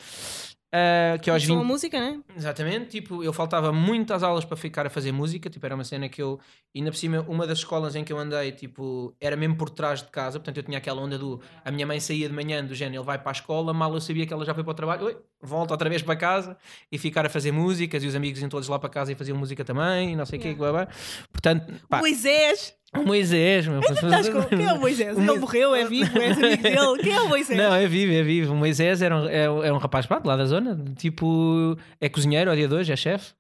[0.72, 2.20] Ah, que aos Sou 20, a música, né?
[2.36, 6.10] Exatamente, tipo, eu faltava muitas aulas para ficar a fazer música, tipo, era uma cena
[6.10, 6.40] que eu,
[6.76, 10.02] ainda por cima, uma das escolas em que eu andei, tipo, era mesmo por trás
[10.02, 12.76] de casa, portanto eu tinha aquela onda do, a minha mãe saía de manhã do
[12.76, 14.76] género, ele vai para a escola, mal eu sabia que ela já foi para o
[14.76, 16.58] trabalho, oi, volta outra vez para casa
[16.92, 19.38] e ficar a fazer músicas e os amigos iam todos lá para casa e faziam
[19.38, 20.88] música também, e não sei o quê, blá, blá.
[21.32, 22.76] portanto, pá, Moisés!
[22.96, 24.44] O Moisés, meu, Estás com...
[24.44, 25.18] Quem é o Moisés?
[25.18, 26.98] Ele Mo- morreu, é vivo, és amigo dele.
[27.04, 27.58] Quem é o Moisés?
[27.58, 28.54] Não, é vivo, é vivo.
[28.54, 32.50] O Moisés era um, é, é um rapaz pronto, lá da zona, tipo, é cozinheiro
[32.50, 33.34] ao dia de hoje, é chefe.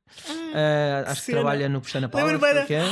[0.53, 2.31] Ah, acho que trabalha no Pestana Palace.
[2.31, 2.83] Lembro bem da- que é.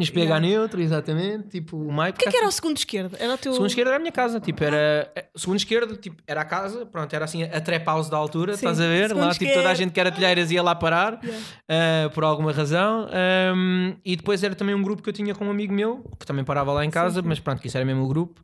[0.00, 1.48] Espega neutro, exatamente.
[1.48, 2.10] Tipo, o Mike.
[2.18, 3.16] O que é que era o segundo esquerdo?
[3.18, 3.52] Era o teu.
[3.52, 5.10] Segundo esquerdo era a minha casa, tipo, era.
[5.14, 8.52] eh, Segundo esquerdo, tipo, era a casa, pronto, era assim a trap house da altura,
[8.52, 8.58] Sim.
[8.66, 9.08] estás a ver?
[9.08, 11.20] Segundo Lá, tipo, toda a gente que era telheiras ia lá parar,
[11.68, 13.08] eh, por alguma razão.
[13.10, 16.24] Ahm, e depois era também um grupo que eu tinha com um amigo meu, que
[16.26, 18.40] também parava lá em casa, mas pronto, que isso era mesmo o grupo.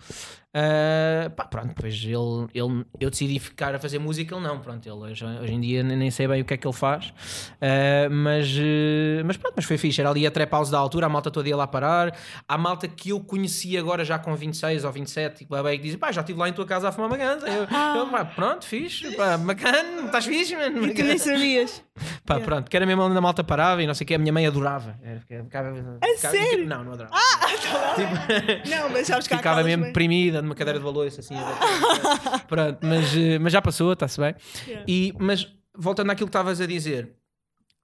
[0.52, 2.14] Ah, pá, pronto, depois ele,
[2.52, 5.82] ele, eu decidi ficar a fazer música, ele não, pronto, ele hoje, hoje em dia
[5.84, 7.12] nem nem sei bem o que é que ele faz,
[7.60, 11.06] Ah, mas, eh, mas pronto, mas foi fixe, era ali a trap house da altura,
[11.06, 12.16] a malta toda ia lá parar,
[12.48, 15.84] há malta que eu conheci agora já com 26 ou 27, e que bem, que
[15.84, 18.24] diz, pá, já estive lá em tua casa a fumar uma ganza, eu, eu, pá,
[18.24, 21.82] pronto, fixe, pá, bacana, estás fixe, mano, E tu nem sabias.
[22.24, 22.46] Pá, Yeah.
[22.46, 24.32] pronto, que era mesmo onde a malta parava e não sei o que, a minha
[24.32, 24.96] mãe adorava.
[25.02, 26.66] Era- ficava- ficava- sério?
[26.66, 27.14] Não, não adorava.
[28.70, 29.92] Não, mas sabes que ficava mesmo mães-
[30.40, 31.34] deprimida numa cadeira de valores assim.
[31.34, 32.40] ver.
[32.48, 34.34] pronto, mas, eh, mas já passou, está-se bem.
[34.66, 34.84] Yeah.
[34.88, 37.14] E, mas voltando àquilo que estavas a dizer,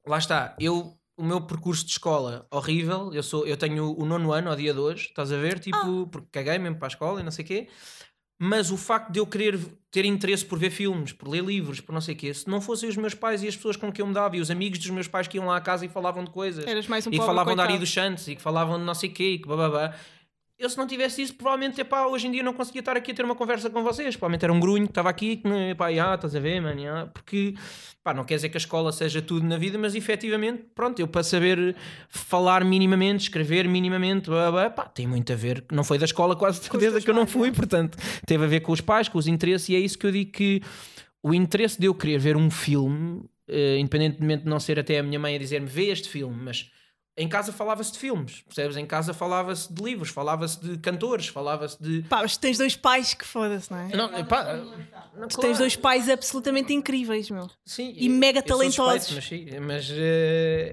[0.06, 0.94] lá está, eu.
[1.18, 4.74] O meu percurso de escola horrível, eu, sou, eu tenho o nono ano ao dia
[4.74, 5.58] de hoje, estás a ver?
[5.58, 7.68] Tipo, porque caguei mesmo para a escola e não sei o quê.
[8.38, 9.58] Mas o facto de eu querer
[9.90, 12.60] ter interesse por ver filmes, por ler livros, por não sei o quê, se não
[12.60, 14.78] fossem os meus pais e as pessoas com quem eu me dava e os amigos
[14.78, 16.66] dos meus pais que iam lá à casa e falavam de coisas
[17.06, 17.80] um e que falavam de Ari coitado.
[17.80, 19.94] dos Santos e que falavam de não sei o quê e que bababá.
[20.58, 23.14] Eu se não tivesse isso, provavelmente, epá, hoje em dia não conseguia estar aqui a
[23.14, 24.16] ter uma conversa com vocês.
[24.16, 26.80] Provavelmente era um grunho que estava aqui, que, né, epá, já, estás a ver, mano,
[26.80, 27.06] já.
[27.08, 27.54] porque,
[28.02, 31.06] pá, não quer dizer que a escola seja tudo na vida, mas efetivamente, pronto, eu
[31.06, 31.76] para saber
[32.08, 34.30] falar minimamente, escrever minimamente,
[34.74, 37.52] pá, tem muito a ver, não foi da escola quase certeza que eu não fui,
[37.52, 40.12] portanto, teve a ver com os pais, com os interesses, e é isso que eu
[40.12, 40.62] digo que
[41.22, 45.02] o interesse de eu querer ver um filme, eh, independentemente de não ser até a
[45.02, 46.70] minha mãe a dizer-me vê este filme, mas
[47.16, 48.76] em casa falava-se de filmes, percebes?
[48.76, 52.02] Em casa falava-se de livros, falava-se de cantores, falava-se de.
[52.02, 53.88] Pá, mas tu tens dois pais que foda-se, não é?
[53.96, 55.40] Não, pá, não, Tu claro.
[55.40, 57.48] tens dois pais absolutamente incríveis, meu.
[57.64, 59.12] Sim, e eu- mega eu suspeito, talentosos.
[59.14, 59.90] Mas, mas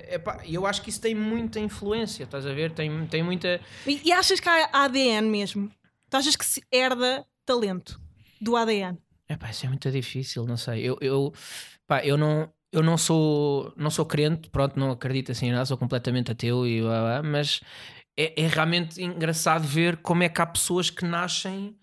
[0.10, 2.72] epá, eu acho que isso tem muita influência, estás a ver?
[2.72, 3.62] Tem, tem muita.
[3.88, 5.72] E, e achas que há ADN mesmo?
[6.10, 8.00] Tu achas que se herda talento
[8.42, 8.98] do ADN?
[9.30, 10.82] Epá, isso é muito difícil, não sei.
[10.84, 11.34] Eu, eu,
[11.88, 12.52] pá, eu não.
[12.74, 16.66] Eu não sou, não sou crente, pronto, não acredito assim em nada, sou completamente ateu
[16.66, 17.62] e blá, blá, mas
[18.18, 21.78] é, é realmente engraçado ver como é que há pessoas que nascem,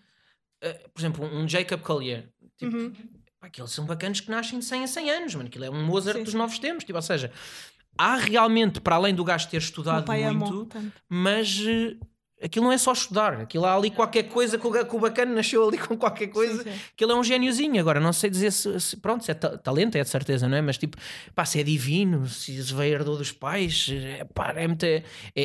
[0.60, 2.92] eh, por exemplo, um Jacob Collier, tipo, Uhum.
[3.40, 6.18] aqueles são bacanas que nascem de 100 a 100 anos, mano, aquilo é um Mozart
[6.18, 7.30] Sim, dos novos tempos, tipo, ou seja,
[7.96, 10.68] há realmente, para além do gajo ter estudado amou muito,
[11.08, 11.96] mas eh,
[12.42, 15.76] aquilo não é só estudar, aquilo há ali qualquer coisa que o, bacana nasceu ali
[15.78, 16.78] com qualquer coisa, Sim, sim.
[16.96, 17.78] que ele é um gêniozinho.
[17.80, 20.56] Agora, não sei dizer se, se- pronto, se é ta- talento, é de certeza, não
[20.56, 20.62] é?
[20.62, 20.96] Mas tipo,
[21.34, 25.02] pá, se é divino, se veio herdou dos pais, é, pá, é, muito, é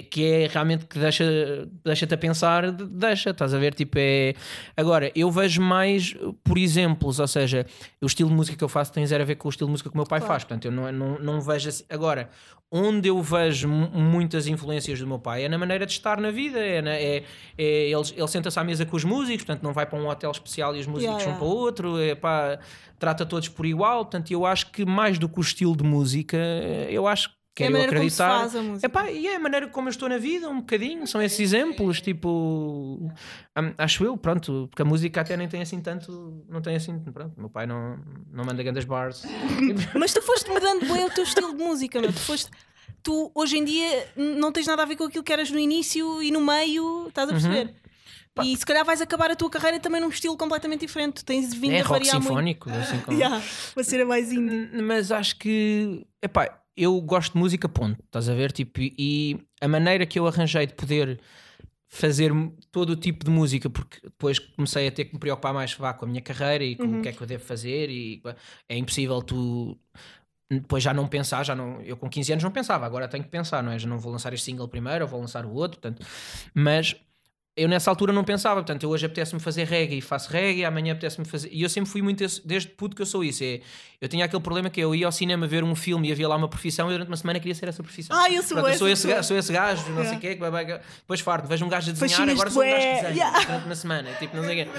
[0.09, 3.73] que é realmente que deixa, deixa-te a pensar, de- deixa, estás a ver?
[3.73, 4.33] Tipo, é.
[4.77, 7.65] Agora, eu vejo mais por exemplos, ou seja,
[8.01, 9.71] o estilo de música que eu faço tem zero a ver com o estilo de
[9.71, 10.33] música que o meu pai Claro.
[10.33, 11.83] faz, portanto, eu não, não, não vejo assim.
[11.89, 12.29] Agora,
[12.71, 16.31] onde eu vejo mu- muitas influências do meu pai é na maneira de estar na
[16.31, 17.23] vida, é, na- é,
[17.57, 20.31] é ele, ele senta-se à mesa com os músicos, portanto, não vai para um hotel
[20.31, 21.45] especial e os músicos Yeah, vão yeah.
[21.45, 22.59] para outro, é pá,
[22.97, 24.05] trata todos por igual.
[24.05, 26.37] Portanto, eu acho que mais do que o estilo de música,
[26.89, 28.39] eu acho É quero como se acreditar.
[28.39, 28.85] faz a música.
[28.87, 32.01] Epá, e é a maneira como eu estou na vida, um bocadinho, são esses exemplos,
[32.01, 33.11] tipo,
[33.77, 37.33] acho eu, pronto, porque a música até nem tem assim tanto, não tem assim, pronto,
[37.37, 37.97] meu pai não,
[38.31, 39.23] não manda grandes bars.
[39.97, 42.11] Mas tu foste mudando bem o teu estilo de música, meu.
[42.11, 42.51] Tu foste.
[43.03, 46.21] Tu hoje em dia não tens nada a ver com aquilo que eras no início
[46.23, 47.39] e no meio, estás a Uhum.
[47.39, 47.73] perceber?
[48.43, 51.23] E se calhar vais acabar a tua carreira também num estilo completamente diferente.
[51.23, 52.27] Tens vindo é a rock variar muito.
[52.27, 53.17] sinfónico, assim como...
[53.17, 53.41] Yeah,
[53.75, 54.81] uma cena mais indie.
[54.81, 58.51] Mas acho que, epá, eu gosto de música, ponto, estás a ver?
[58.51, 61.17] Tipo, e a maneira que eu arranjei de poder
[61.87, 62.29] fazer
[62.73, 65.93] todo o tipo de música, porque depois comecei a ter que me preocupar mais vá,
[65.93, 66.99] com a minha carreira e com Uhum.
[66.99, 68.21] o que é que eu devo fazer, e
[68.67, 69.77] é impossível tu
[70.49, 73.29] depois já não pensar, já não, eu com 15 anos não pensava, agora tenho que
[73.29, 73.79] pensar, não é?
[73.79, 76.05] Já não vou lançar este single primeiro, ou vou lançar o outro, portanto,
[76.53, 76.95] mas
[77.57, 80.91] eu nessa altura não pensava, portanto, eu hoje apetece-me fazer reggae e faço reggae, amanhã
[80.91, 81.49] apetece-me fazer.
[81.53, 83.45] E eu sempre fui muito esse, desde puto que eu sou isso.
[83.45, 83.61] É,
[84.01, 86.35] eu tinha aquele problema que eu ia ao cinema ver um filme e havia lá
[86.35, 88.15] uma profissão e durante uma semana queria ser essa profissão.
[88.17, 90.17] Ah, eu sou Pronto, eu essa sou esse, gajo, sou esse gajo, não sei Yeah.
[90.17, 92.81] o quê, que vai- depois farto, vejo um gajo a desenhar, agora sou um gajo
[92.81, 93.39] que desenha yeah.
[93.45, 94.71] durante uma semana, tipo, não sei o quê.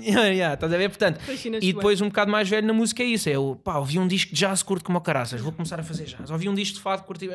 [0.34, 0.88] Yeah, estás a ver?
[0.88, 1.20] Portanto,
[1.60, 4.08] e depois um bocado mais velho na música é isso, é eu, pá, ouvi um
[4.08, 6.30] disco de jazz, curto como o caraças, vou começar a fazer jazz.
[6.30, 7.28] Ouvi um disco de fado, curti.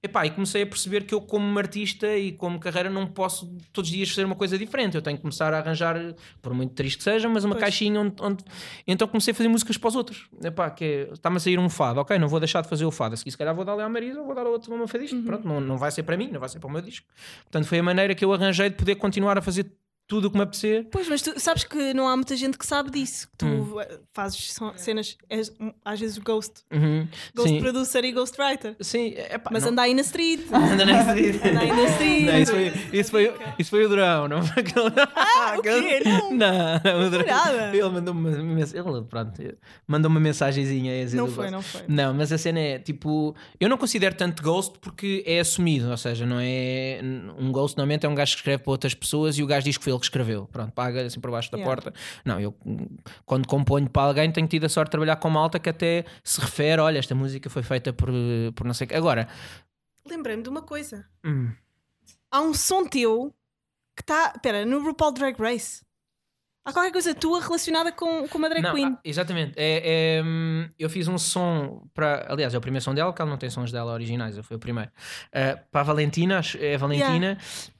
[0.00, 3.90] Epá, e comecei a perceber que eu como artista e como carreira não posso todos
[3.90, 5.96] os dias fazer uma coisa diferente, eu tenho que começar a arranjar,
[6.40, 7.64] por muito triste que seja, mas uma Pois.
[7.64, 8.44] caixinha onde, onde-
[8.86, 10.28] Então comecei a fazer músicas para os outros.
[10.44, 12.90] Epá, que é, está-me a sair um fado, ok, não vou deixar de fazer o
[12.92, 14.72] fado, a seguir se calhar vou dar ali à Marisa ou vou dar a outro
[14.74, 15.24] uma fadista, Uhum.
[15.24, 17.06] pronto, não, não vai ser para mim, não vai ser para o meu disco.
[17.44, 19.72] Portanto, foi a maneira que eu arranjei de poder continuar a fazer
[20.08, 20.88] tudo o que me apetecer.
[20.90, 23.28] Pois, mas tu sabes que não há muita gente que sabe disso.
[23.28, 23.80] Que tu Hum.
[23.80, 25.52] eh, fazes cenas, és,
[25.84, 27.06] às vezes ghost, Uhum.
[27.34, 28.74] ghost Sim, producer e ghostwriter.
[28.80, 30.40] sim, epá, Mas não- anda aí na street.
[30.50, 31.36] Anda na street.
[31.44, 32.24] Anda aí na street.
[32.24, 34.92] Não, isso, foi, isso, foi, isso foi o Durão, não foi aquele.
[35.14, 36.00] Ah, o quê?
[36.08, 36.30] Não.
[36.30, 37.76] Não, não, o nada.
[37.76, 39.42] Ele mandou-me uma, ele, pronto,
[39.86, 41.50] mandou uma mensagenzinha Não foi, Ghost.
[41.52, 41.80] não foi.
[41.86, 45.96] Não, mas a cena é tipo, eu não considero tanto ghost porque é assumido, ou
[45.96, 47.00] seja, não é
[47.38, 49.76] um ghost normalmente é um gajo que escreve para outras pessoas e o gajo diz
[49.76, 50.46] que foi ele que escreveu.
[50.52, 51.74] Pronto, paga assim por baixo da Yeah.
[51.82, 51.98] porta.
[52.24, 52.54] Não, eu
[53.26, 56.40] quando componho para alguém tenho tido a sorte de trabalhar com malta que até se
[56.40, 58.08] refere: olha, esta música foi feita por,
[58.54, 58.94] por não sei o quê.
[58.96, 59.28] Agora,
[60.06, 61.04] Lembrei-me de uma coisa.
[61.24, 61.52] hum,
[62.30, 63.34] Há um som teu
[63.96, 64.32] que está.
[64.34, 65.82] Espera, no RuPaul Drag Race.
[66.64, 68.92] Há qualquer coisa tua relacionada com, com uma drag não, queen.
[68.94, 69.54] ah, exatamente.
[69.56, 72.26] É, é, hum, eu fiz um som para.
[72.28, 74.60] Aliás, é o primeiro som dela, que ela não tem sons dela originais, foi o
[74.60, 74.90] primeiro.
[75.32, 77.38] Ah, para a Valentina, acho- é a Valentina,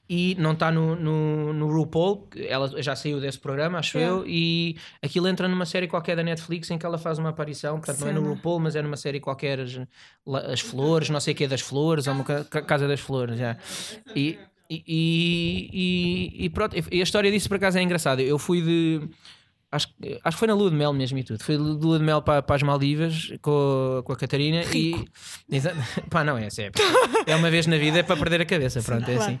[0.09, 4.17] e não está no, no, no RuPaul, ela já saiu desse programa, acho Yeah.
[4.21, 7.77] eu, e aquilo entra numa série qualquer da Netflix em que ela faz uma aparição,
[7.79, 8.23] portanto não é no.
[8.33, 9.79] RuPaul, mas é numa série qualquer, as,
[10.51, 13.37] as flores, não sei o que das flores, ou uma ca- ca- Casa das Flores,
[13.37, 13.55] já.
[14.15, 14.39] E, e,
[14.69, 18.21] e, e- e pronto, e a história disso por acaso é engraçada.
[18.21, 19.01] Eu fui de.
[19.71, 21.43] Acho, que- acho que foi na lua de mel mesmo e tudo.
[21.43, 25.05] Fui de lua de mel para, para as Maldivas com, a- com a Catarina e.
[25.51, 25.75] Exa-
[26.09, 26.71] Pá, não é, é,
[27.31, 28.81] é uma vez na vida, é para perder a cabeça.
[28.81, 29.21] Pronto, é claro.
[29.31, 29.39] assim.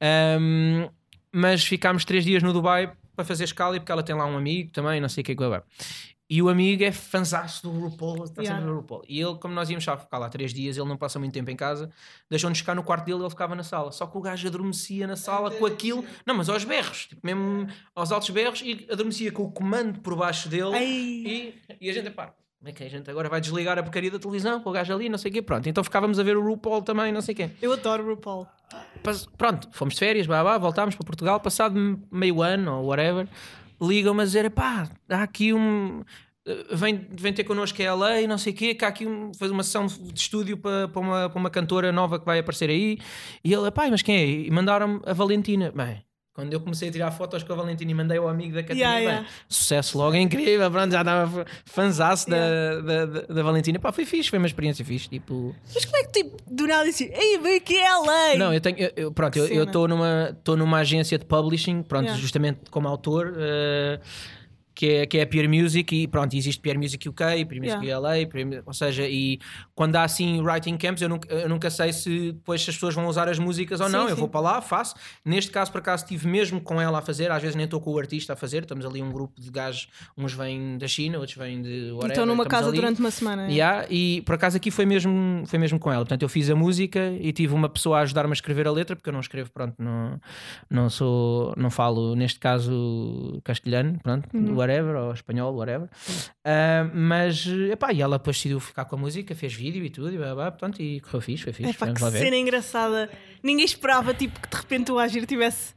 [0.00, 0.88] Ahm,
[1.32, 4.36] mas ficámos três dias no Dubai para fazer escala e porque ela tem lá um
[4.36, 5.60] amigo também, não sei o que é que vai.
[6.30, 8.58] E o amigo é fanzaço do RuPaul, está Yeah.
[8.60, 9.02] sempre no RuPaul.
[9.08, 11.50] E ele, como nós íamos só ficar lá três dias, ele não passa muito tempo
[11.50, 11.90] em casa,
[12.28, 13.90] deixou-nos ficar no quarto dele ele ficava na sala.
[13.92, 17.66] Só que o gajo adormecia na sala com aquilo, não, mas aos berros, tipo, mesmo
[17.94, 20.76] aos altos berros, e adormecia com o comando por baixo dele.
[20.78, 24.10] E, e a gente, pá, como é que a gente agora vai desligar a porcaria
[24.10, 25.40] da televisão com o gajo ali, não sei o quê.
[25.40, 27.50] Pronto, então ficávamos a ver o RuPaul também, não sei o quê.
[27.62, 28.46] Eu adoro RuPaul.
[29.02, 33.26] Pas- Pronto, fomos de férias, blá, blá, voltámos para Portugal, passado meio ano ou whatever,
[33.80, 36.02] ligam-me a dizer: pá, há aqui um.
[36.46, 39.06] eh, Vem, vem ter connosco a LA e não sei o quê, que há aqui
[39.06, 42.38] um, fazer uma sessão de estúdio para, para, uma, para uma cantora nova que vai
[42.38, 42.98] aparecer aí.
[43.44, 44.26] E ele, pá, mas quem é?
[44.26, 45.70] E mandaram-me a Valentina.
[45.74, 46.02] Bem,
[46.38, 48.86] quando eu comecei a tirar fotos com a Valentina e mandei ao amigo da Catarina,
[48.86, 49.28] Yeah, yeah.
[49.48, 53.76] sucesso logo, incrível, pronto, já estava fanzaço da, da, da, da Valentina.
[53.80, 55.52] Pá, foi fixe, foi uma experiência fixe, tipo...
[55.74, 58.36] Mas como é que tipo, do nada disse, ei, vem aqui é LA?
[58.38, 58.76] Não, eu tenho.
[58.94, 62.22] eu- pronto, eu estou numa, tô numa agência de publishing, pronto, Yeah.
[62.22, 63.98] justamente como autor, eh,
[64.78, 67.84] que, é, que é a Peer Music, e pronto, existe Peer Music UK, Peer Music
[67.84, 67.98] Yeah.
[67.98, 69.40] LA, Peer ou seja, e
[69.74, 72.94] quando há assim writing camps, eu nunca, eu nunca sei se depois se as pessoas
[72.94, 74.02] vão usar as músicas ou Sim, não.
[74.04, 74.20] Eu sim.
[74.20, 74.94] vou para lá, faço.
[75.24, 77.90] Neste caso, por acaso, estive mesmo com ela a fazer, às vezes nem estou com
[77.90, 81.36] o artista a fazer, estamos ali um grupo de gajos, uns vêm da China, outros
[81.36, 82.10] vêm de whatever.
[82.10, 82.76] Estão numa casa ali.
[82.76, 83.48] durante uma semana.
[83.48, 86.02] Yeah, e por acaso aqui foi mesmo, foi mesmo com ela.
[86.04, 88.94] Portanto, eu fiz a música e tive uma pessoa a ajudar-me a escrever a letra,
[88.94, 90.20] porque eu não escrevo, pronto, não,
[90.70, 94.54] não sou, não falo, neste caso, castelhano, pronto, Uhum.
[94.68, 95.88] Whatever, ou espanhol, whatever.
[96.44, 100.12] Ah, mas, epá, e ela depois decidiu ficar com a música, fez vídeo e tudo,
[100.12, 101.70] e blá, blá, portanto, e correu fixe, foi fixe.
[101.70, 102.18] É pá, que lá ver.
[102.18, 103.10] cena engraçada.
[103.42, 105.74] Ninguém esperava tipo, que de repente o Agir tivesse,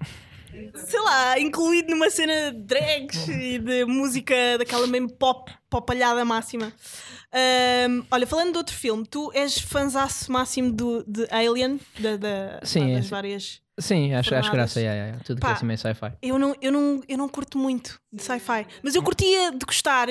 [0.76, 6.72] sei lá, incluído numa cena de drags e de música daquela mesmo pop, popalhada máxima.
[7.34, 12.60] Ahm, olha, falando de outro filme, tu és fanzaço máximo do, de Alien, da, da,
[12.64, 13.12] Sim, pá, é das sim.
[13.12, 13.62] várias.
[13.82, 15.24] Sim, acho, acho graça, yeah, yeah, yeah.
[15.26, 15.50] tudo que Pá.
[15.50, 16.14] é assim meio sci-fi.
[16.22, 20.08] Eu não, eu, não, eu não curto muito de sci-fi, mas eu curtia de gostar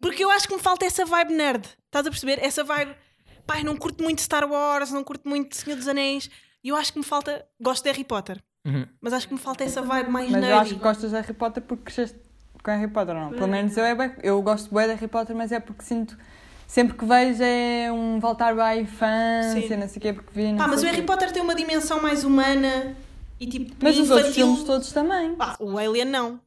[0.00, 1.66] porque eu acho que me falta essa vibe nerd.
[1.86, 2.38] Estás a perceber?
[2.42, 2.94] Essa vibe.
[3.58, 6.30] Eu não curto muito Star Wars, não curto muito Senhor dos Anéis.
[6.62, 7.44] E eu acho que me falta.
[7.60, 8.86] Gosto de Harry Potter, Uhum.
[9.00, 10.60] mas acho que me falta essa vibe mais Mas eu nerdy.
[10.62, 12.18] acho que gostas de Harry Potter porque cresceste
[12.62, 13.30] com Harry Potter, não?
[13.30, 16.16] Pelo menos eu, é bem, eu gosto bem de Harry Potter, mas é porque sinto.
[16.66, 19.76] Sempre que vejo é um voltar à infância, Sim.
[19.76, 20.54] não sei o quê, porque vi.
[20.56, 21.02] Pá, mas o Harry quê.
[21.02, 22.96] Potter tem uma dimensão mais humana
[23.38, 23.74] e tipo.
[23.80, 24.16] Mas os infantil.
[24.16, 25.34] outros filmes todos também.
[25.34, 26.40] Pá, o Alien não.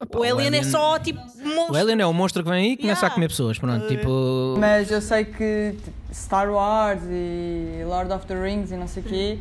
[0.00, 1.20] Opa, O Alien, é só tipo.
[1.20, 1.76] O Monstro.
[1.76, 3.06] Alien é o monstro que vem aí e começa Yeah.
[3.06, 4.56] a comer pessoas, pronto, tipo...
[4.58, 9.02] Mas eu sei que tipo, Star Wars e Lord of the Rings e não sei
[9.02, 9.38] o quê.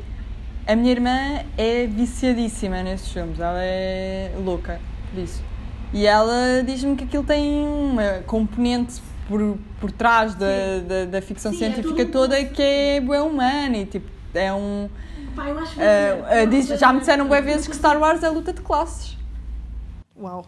[0.67, 4.80] A minha irmã é viciadíssima nesses filmes, ela é louca
[5.12, 5.41] por isso.
[5.91, 11.51] E ela diz-me que aquilo tem uma componente por, por trás da, da, da ficção
[11.51, 14.89] Sim, é científica tudo- toda que é bué humana e tipo, é um.
[15.36, 18.29] Pá, eu acho ah, ah, diz- já me disseram bué vezes que Star Wars é
[18.29, 19.17] luta de classes.
[20.15, 20.45] Uau.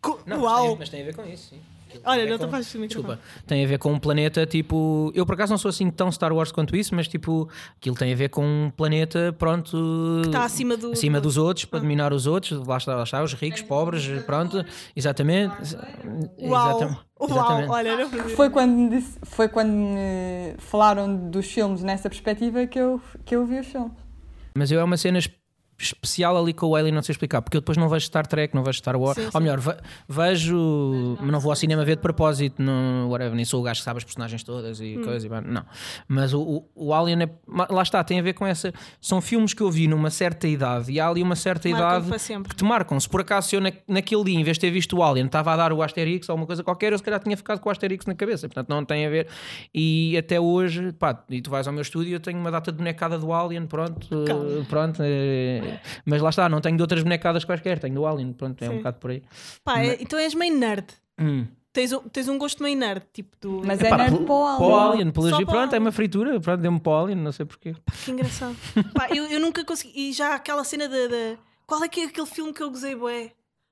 [0.00, 0.66] Co- Não, mas Uau.
[0.68, 1.60] tem, mas tem a ver com isso, sim.
[2.04, 3.14] Olha, tem a ver não te com- afastes do microfone.
[3.16, 3.44] Desculpa.
[3.46, 5.12] Tem a ver com um planeta tipo.
[5.14, 8.12] Eu por acaso não sou assim tão Star Wars quanto isso, mas tipo, aquilo tem
[8.12, 10.22] a ver com um planeta, pronto.
[10.24, 10.92] Está acima do.
[10.92, 14.06] acima do- dos outros, para dominar os outros, lá está, lá está, os ricos, pobres,
[14.24, 14.64] pronto,
[14.96, 15.54] exatamente.
[16.40, 16.76] Uau.
[16.76, 17.00] Exatamente.
[17.20, 17.68] Uau.
[17.68, 22.78] Olha, não Foi quando me, disse- foi quando me falaram dos filmes nessa perspectiva que
[22.78, 23.92] eu, que eu vi os filmes.
[24.56, 25.18] Mas eu é uma cena
[25.80, 28.54] especial ali com o Alien, não sei explicar, porque eu depois não vejo Star Trek,
[28.54, 29.38] não vejo Star Wars, Sim, ou sim.
[29.40, 29.76] melhor, ve-
[30.08, 33.80] vejo, mas não vou ao cinema ver de propósito, não, whatever, nem sou o gajo
[33.80, 35.02] que sabe as personagens todas e Hum.
[35.02, 35.64] coisa, e não.
[36.06, 37.30] Mas o, o, o Alien, é,
[37.70, 38.72] lá está, tem a ver com essa.
[39.00, 42.10] São filmes que eu vi numa certa idade e há ali uma certa idade
[42.48, 42.98] que te marcam.
[43.00, 45.52] Se por acaso eu na, naquele dia, em vez de ter visto o Alien, estava
[45.52, 47.72] a dar o Asterix ou alguma coisa qualquer, eu se calhar tinha ficado com o
[47.72, 48.48] Asterix na cabeça.
[48.48, 49.26] Portanto, não tem a ver.
[49.74, 52.78] E até hoje, pá, e tu vais ao meu estúdio, eu tenho uma data de
[52.78, 55.69] bonecada do Alien, pronto, eh, pronto, eh,
[56.04, 58.72] mas lá está, não tenho de outras bonecadas quaisquer, tenho do Alien, pronto, é um
[58.72, 58.76] Sim.
[58.78, 59.22] bocado por aí.
[59.64, 60.86] Pá, é- então és meio nerd.
[61.20, 61.46] Hum.
[61.72, 63.62] Tens um, tens um gosto meio nerd, tipo do.
[63.64, 64.58] Mas Epá, é nerd para o Alien.
[64.58, 67.46] Para o Alien, pela pronto, é uma fritura, pronto, deu-me para o Alien, não sei
[67.46, 67.76] porquê.
[68.04, 68.56] Que engraçado.
[68.94, 69.92] Pá, eu, eu nunca consegui.
[69.94, 71.06] E já aquela cena da.
[71.06, 73.30] da- Qual é que é aquele filme que eu gozei, bué?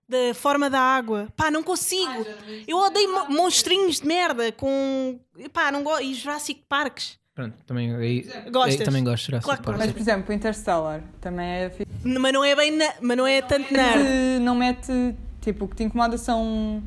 [0.08, 1.26] Da forma da água.
[1.36, 2.24] Pá, não consigo.
[2.68, 5.18] Eu odeio mo- monstrinhos de merda com.
[5.52, 6.02] Pá, não gosto.
[6.04, 7.17] E Jurassic Parks.
[7.38, 8.80] Pronto, também, aí, Gostas?
[8.80, 9.78] aí também gosto de Jurassic Claro Park.
[9.78, 11.86] Mas, por exemplo, Interstellar também é fixe.
[12.02, 12.76] Mas não é bem.
[12.76, 14.40] na- Mas não é tanto nerd.
[14.42, 15.14] não mete.
[15.40, 16.82] Tipo, o que te incomoda são.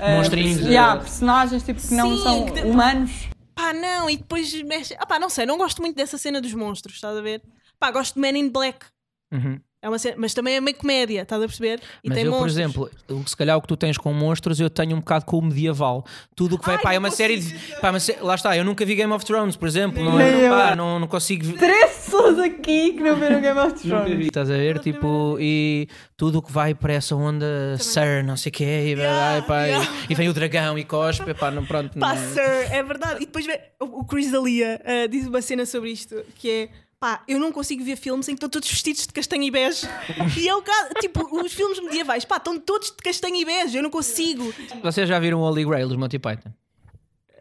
[0.00, 0.72] eh, Monstrinhos, perso- eh.
[0.72, 3.12] yeah, personagens tipo, que não Sim, são que te- humanos.
[3.54, 4.10] Pá, não.
[4.10, 4.96] E depois mexe.
[4.98, 5.46] Ah, pá, não sei.
[5.46, 7.40] Não gosto muito dessa cena dos monstros, estás a ver?
[7.78, 8.84] Pá, gosto de Men in Black.
[9.32, 9.60] Uhum.
[9.84, 11.80] É uma cena, mas também é meio comédia, estás a perceber?
[12.04, 12.56] E Mas tem eu, por monstros.
[12.56, 15.24] exemplo, o que se calhar o que tu tens com monstros, eu tenho um bocado
[15.24, 16.06] com o medieval.
[16.36, 17.52] Tudo o que vai, Ai, pá, é não uma série de.
[17.80, 20.00] Pá, mas, lá está, eu nunca vi Game of Thrones, por exemplo.
[20.04, 20.50] Não, Nem eu.
[20.52, 21.58] pá, não, não consigo ver.
[21.58, 24.24] Três pessoas aqui que não viram Game of Thrones.
[24.26, 24.78] estás a ver?
[24.78, 28.92] Tipo, e tudo o que vai para essa onda, Sir, não sei o quê, e,
[28.92, 29.90] Yeah, pá, e- yeah.
[30.08, 31.98] e, vem o dragão e cospe, pá, não, pronto.
[31.98, 32.40] Pá, não- sir,
[32.70, 33.16] é verdade.
[33.16, 36.68] E depois vê- o Chris D'Elia ah, diz uma cena sobre isto que é.
[37.02, 39.88] Pá, eu não consigo ver filmes em que estão todos vestidos de castanho e bege.
[40.38, 43.76] e é o caso, tipo, os filmes medievais, pá, estão todos de castanho e bege,
[43.76, 44.54] eu não consigo.
[44.80, 46.52] Vocês já viram o Holy Grail dos Monty Python?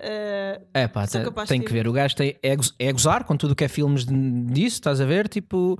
[0.03, 1.87] Ah, É pá, tem, tem que ver.
[1.87, 4.03] O gajo tem, é, é gozar com tudo o que é filmes
[4.51, 5.27] disso, estás a ver?
[5.29, 5.77] Tipo,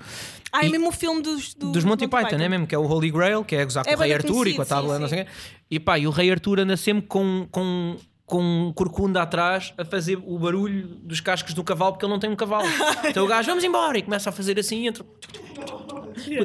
[0.52, 2.68] ah, é E- mesmo o filme dos, do- dos Monty, Python, é mesmo?
[2.68, 4.62] Que é o Holy Grail, que é gozar É com o Rei Arthur e com
[4.62, 5.32] a tábua, sim, não sei o quê.
[5.72, 7.98] E pá, e o Rei Arthur anda sempre com, com,
[8.32, 12.20] com um corcunda atrás a fazer o barulho dos cascos do cavalo porque ele não
[12.20, 12.66] tem um cavalo.
[13.04, 13.98] então o gajo, vamos embora!
[13.98, 15.06] E começa a fazer assim, entra.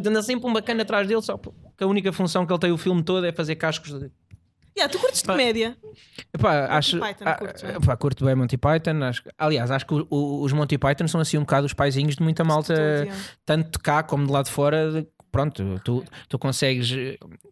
[0.04, 2.78] Anda sempre um bacana atrás dele, só que a única função que ele tem o
[2.78, 3.92] filme todo é fazer cascos.
[3.98, 4.10] De...
[4.76, 5.76] Yeah, tu curtes de Pá, comédia?
[6.34, 7.76] Epá, acho, Python, ah, curtes, não é?
[7.76, 9.02] epá, curto bem Monty Python.
[9.04, 12.16] Acho, aliás, acho que o- o- os Monty Python são assim um bocado os paizinhos
[12.16, 12.74] de muita malta,
[13.44, 14.90] tanto de cá como de lá de fora.
[14.92, 16.88] de- Pronto, tu, tu, consegues,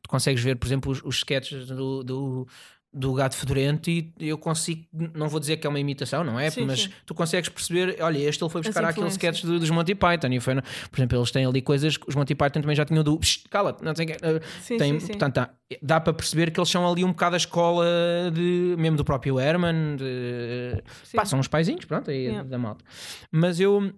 [0.03, 2.49] tu consegues ver, por exemplo, os, os sketches do, do,
[2.95, 6.49] do Gato Fedorento e eu consigo, não vou dizer que é uma imitação, não é?
[6.51, 6.91] Sim, Mas sim.
[7.05, 10.39] tu consegues perceber, olha, este ele foi buscar aquele sketch do- dos Monty Python e
[10.41, 13.19] foi, por exemplo, eles têm ali coisas que os Monty Python também já tinham do
[13.19, 15.51] "Psst, cala-te, não sei o quê", eh, Sim, tem, sim, portanto, dá,
[15.83, 17.85] dá para perceber que eles são ali um bocado a escola
[18.33, 20.83] de, mesmo do próprio Herman, de,
[21.15, 22.49] pá, são os paizinhos, pronto, aí Yeah.
[22.49, 22.85] da malta.
[23.31, 23.93] Mas eu,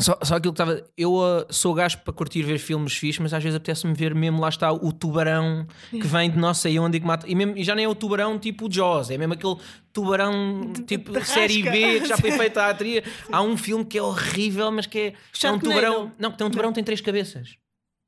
[0.00, 3.34] só, só aquilo que estava, eu uh, sou gajo para curtir ver filmes fixos, mas
[3.34, 6.98] às vezes apetece-me ver mesmo, lá está, o tubarão que vem de não sei onde
[6.98, 9.34] e que mata, e, mesmo, e já nem é o tubarão tipo Jaws, é mesmo
[9.34, 9.56] aquele
[9.92, 11.70] tubarão tipo de série rasca.
[11.72, 13.02] B que já foi feita a atria.
[13.32, 16.46] Há um filme que é horrível, mas que é, é um tubarão, não, que tem
[16.46, 17.56] um tubarão que tem três cabeças.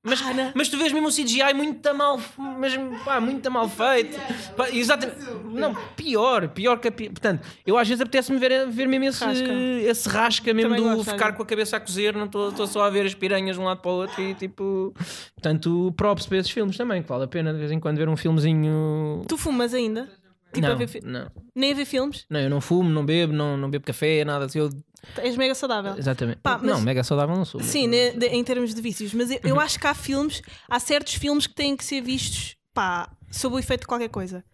[0.03, 2.19] Mas, Ah, mas tu vês mesmo o CGI muito mal,
[2.59, 2.73] mas
[3.05, 4.19] pá, muito mal feito.
[4.57, 5.19] Pá, exatamente.
[5.53, 9.23] Não, pior, pior que a pi- Portanto, eu às vezes apetece-me ver, ver mesmo esse
[9.23, 9.53] Rasca.
[9.53, 11.35] esse rasca mesmo Também do gosto, ficar olha.
[11.35, 13.83] com a cabeça a cozer, não estou só a ver as piranhas de um lado
[13.83, 14.95] para o outro e tipo.
[15.35, 18.09] Portanto, props para esses filmes também, que vale a pena de vez em quando ver
[18.09, 19.23] um filmezinho.
[19.29, 20.09] Tu fumas ainda?
[20.53, 22.27] Tipo a não, ver fi- não, Nem a ver filmes?
[22.29, 24.59] não, eu não fumo, não bebo, não, não bebo café, nada assim.
[24.59, 24.71] Eu,
[25.19, 25.97] És mega saudável.
[25.97, 26.41] exatamente.
[26.43, 27.61] Pá, mas- Não, mega saudável não sou.
[27.63, 29.15] Sim, né, de- em termos de vícios.
[29.15, 32.57] Mas eu, eu acho que há filmes, há certos filmes que têm que ser vistos,
[32.75, 34.45] pá, sob o efeito de qualquer coisa.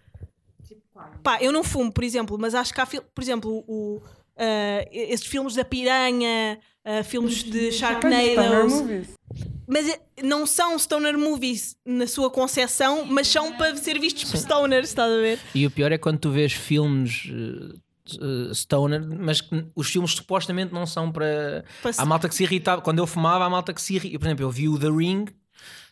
[1.22, 4.00] Pá, eu não fumo, por exemplo, mas acho que há, fil- por exemplo, o,
[4.36, 7.70] ah, esses filmes da piranha, ah, filmes de
[8.68, 9.08] Movies.
[9.66, 14.36] mas eh, não são stoner movies na sua concepção, mas são para ser vistos por
[14.36, 15.38] stoners, estás a ver?
[15.54, 17.76] E o pior é quando tu vês filmes eh,
[18.20, 21.64] eh, stoner, mas que os filmes supostamente não são para.
[21.82, 22.80] Para Há malta que se irritava.
[22.80, 24.18] Quando eu fumava, há malta que se irritava.
[24.20, 25.26] Por exemplo, eu vi o The Ring.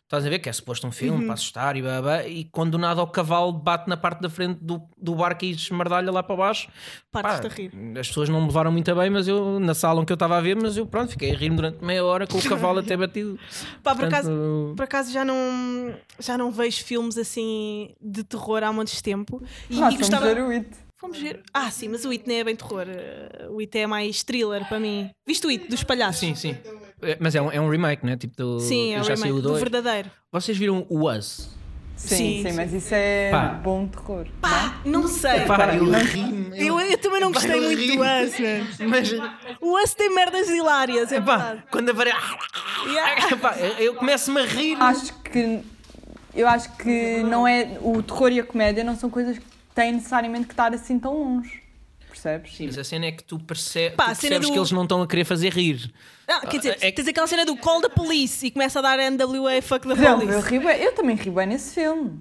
[0.05, 1.25] Estás a ver que é suposto um filme Uhum.
[1.25, 4.21] para assustar e blá, blá, blá, e quando do nada o cavalo bate na parte
[4.21, 6.69] da frente do, do barco e esmardalha lá para baixo.
[7.11, 7.99] Partes-te pá, a rir.
[7.99, 10.41] As pessoas não me levaram muito bem, mas eu na sala onde eu estava a
[10.43, 13.39] ver, mas eu pronto, fiquei a rir durante meia hora com o cavalo até batido.
[13.83, 18.63] Pá, por acaso, Portanto, por acaso já não, já não vejo filmes assim de terror
[18.63, 19.43] há muito tempo.
[19.71, 20.27] E, Ah, e vamos gostava.
[20.27, 20.69] ver o It.
[20.97, 21.43] Fomos ver.
[21.53, 22.87] Ah, sim, mas o It não é bem terror.
[22.87, 25.11] Uh, O It é mais thriller para mim.
[25.27, 26.21] Viste o It dos palhaços?
[26.21, 26.57] Sim, sim.
[27.05, 28.17] É, Mas é um, é um remake, né?
[28.17, 30.11] Tipo do, Sim, é o já remake do verdadeiro.
[30.33, 31.51] Vocês viram o Us?
[31.97, 32.57] Sim, Sim, sim, sim.
[32.57, 33.49] mas isso é Pá.
[33.63, 34.27] bom terror.
[34.41, 35.43] Pá, não sei.
[35.43, 35.87] Pá, eu.
[36.57, 37.97] Eu, eu também não gostei muito ri.
[37.97, 38.91] do Us, mano.
[38.91, 39.13] Mas,
[39.61, 42.19] O Us tem merdas hilárias, é pá, quando aparece.
[42.87, 43.37] Yeah.
[43.37, 44.77] Pá, eu, eu começo-me a rir.
[44.81, 45.63] Acho que
[46.35, 49.93] eu acho que não é o terror e a comédia não são coisas que têm
[49.93, 51.63] necessariamente que estar assim tão longe.
[52.25, 52.57] Percebes?
[52.57, 53.91] Sim, mas a cena é que tu, perce...
[53.91, 55.93] Pá, tu a cena percebes do- que eles não estão a querer fazer rir.
[56.27, 58.83] Não, quer dizer, É que- tens aquela cena do Call the Police e começa a
[58.83, 60.49] dar NWA Fuck the Por exemplo, eu, Police.
[60.49, 62.21] ri bué- eu também ri bem nesse filme.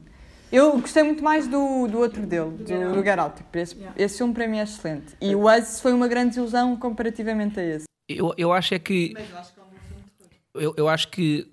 [0.51, 3.37] Eu gostei muito mais do, do outro dele, do, do Get Out.
[3.37, 5.15] Tipo, esse, esse filme para mim é excelente.
[5.19, 7.85] E o Us foi uma grande ilusão comparativamente a esse.
[8.07, 9.13] Eu, eu acho é que.
[10.53, 11.47] Eu, eu acho que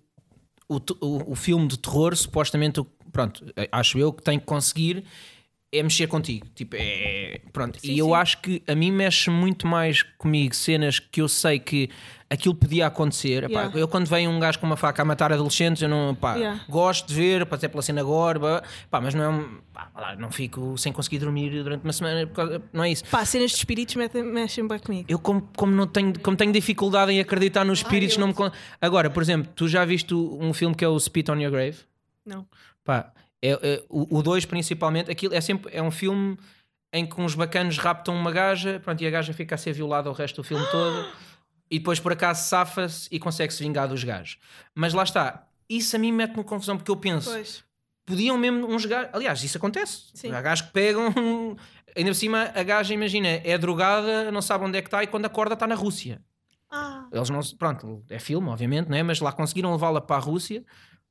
[0.68, 4.44] o, te- o, o filme de terror, supostamente, o- pronto, acho eu que tem que
[4.44, 5.04] conseguir
[5.72, 6.46] é mexer contigo.
[6.54, 7.40] Tipo, é.
[7.52, 7.78] Pronto.
[7.80, 8.14] Sim, e eu sim.
[8.14, 11.88] acho que a mim mexe muito mais comigo cenas que eu sei que
[12.28, 13.44] aquilo podia acontecer.
[13.44, 13.78] Epá, Yeah.
[13.78, 16.14] eu, quando vem um gajo com uma faca a matar adolescentes, eu não.
[16.14, 16.60] Pá, Yeah.
[16.68, 19.58] gosto de ver, até pela cena agora, pá, mas não é um.
[19.72, 22.26] Pá, não fico sem conseguir dormir durante uma semana.
[22.26, 23.04] causa- Não é isso.
[23.06, 25.06] Pá, cenas de espíritos metem- mexem bem comigo.
[25.08, 28.34] Eu, como, como, não tenho, como tenho dificuldade em acreditar nos espíritos, não me.
[28.80, 31.78] Agora, por exemplo, tu já viste um filme que é o Spit on Your Grave?
[32.26, 32.46] Não.
[32.84, 33.12] Pá,
[33.42, 36.38] é, é- o 2 principalmente, aquilo é sempre é um filme
[36.92, 40.10] em que uns bacanos raptam uma gaja, pronto, e a gaja fica a ser violada
[40.10, 41.08] o resto do filme todo,
[41.70, 44.38] e depois por acaso safa-se e consegue-se vingar dos gajos.
[44.74, 47.62] Mas lá está, isso a mim mete-me confusão, porque eu penso, Pois.
[48.04, 49.10] podiam mesmo uns gajos.
[49.14, 50.06] Aliás, isso acontece.
[50.14, 50.32] Sim.
[50.32, 51.14] Há gajos que pegam.
[51.96, 55.06] Ainda por cima, a gaja, imagina, é drogada, não sabe onde é que está e
[55.08, 56.20] quando acorda está na Rússia.
[56.70, 57.40] Ah, Eles não.
[57.58, 59.02] Pronto, é filme, obviamente, não é?
[59.02, 60.64] Mas lá conseguiram levá-la para a Rússia,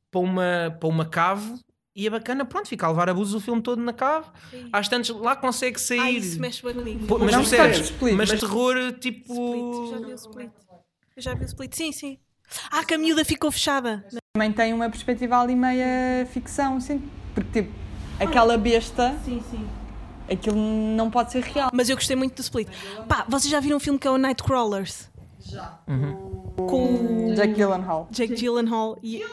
[0.09, 1.59] para uma, para uma cave.
[2.01, 4.25] E a bacana, pronto, fica a levar abusos o filme todo na cave.
[4.51, 4.69] Sim.
[4.71, 5.99] Às tantas, lá consegue sair.
[5.99, 7.05] ah isso mexe bem comigo.
[7.07, 7.79] Pô, mas Não percebes?
[7.89, 9.33] Split, mas mas- terror Split, tipo.
[9.33, 10.49] eu já vi o Split.
[11.17, 12.17] Eu já vi o Split, sim, sim.
[12.71, 14.05] Ah, que a miúda ficou fechada.
[14.33, 17.01] Também tem uma perspectiva ali meia ficção, sim.
[17.35, 17.73] Porque, tipo,
[18.17, 19.67] aquela besta, Sim, sim.
[20.31, 21.69] aquilo não pode ser real.
[21.73, 22.69] Mas eu gostei muito do Split.
[23.09, 25.08] Pá, vocês já viram um filme que é o Nightcrawlers?
[26.55, 28.07] Com o Jack Gyllenhaal.
[28.11, 29.23] Jake Gyllenhaal e,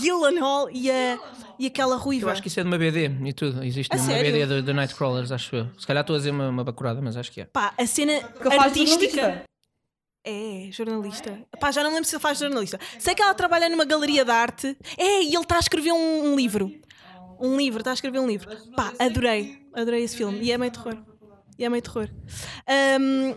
[0.00, 1.18] Gyllenhaal e, a,
[1.58, 2.26] e aquela ruiva.
[2.26, 3.62] Eu acho que isso é de uma BD e tudo.
[3.62, 4.32] Existe A uma sério?
[4.32, 5.68] BD do, do Nightcrawlers, acho eu.
[5.78, 7.44] Se calhar estou a dizer uma, uma bacurada, mas acho que é.
[7.44, 8.12] Pá, a cena
[8.60, 9.20] artística.
[9.20, 9.44] jornalista.
[10.24, 11.38] É, jornalista.
[11.58, 12.78] Pá, já não lembro se ele faz jornalista.
[12.98, 14.76] Sei que ela trabalha numa galeria de arte.
[14.96, 16.70] É, e ele está a escrever um, um livro.
[17.40, 18.48] Um livro, está a escrever um livro.
[18.76, 19.58] Pá, adorei.
[19.74, 20.38] Adorei esse filme.
[20.40, 20.96] E é meio terror.
[21.58, 22.08] E é meio terror.
[22.66, 23.34] Ahm,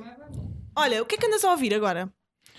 [0.75, 2.11] olha, o que é que andas a ouvir agora?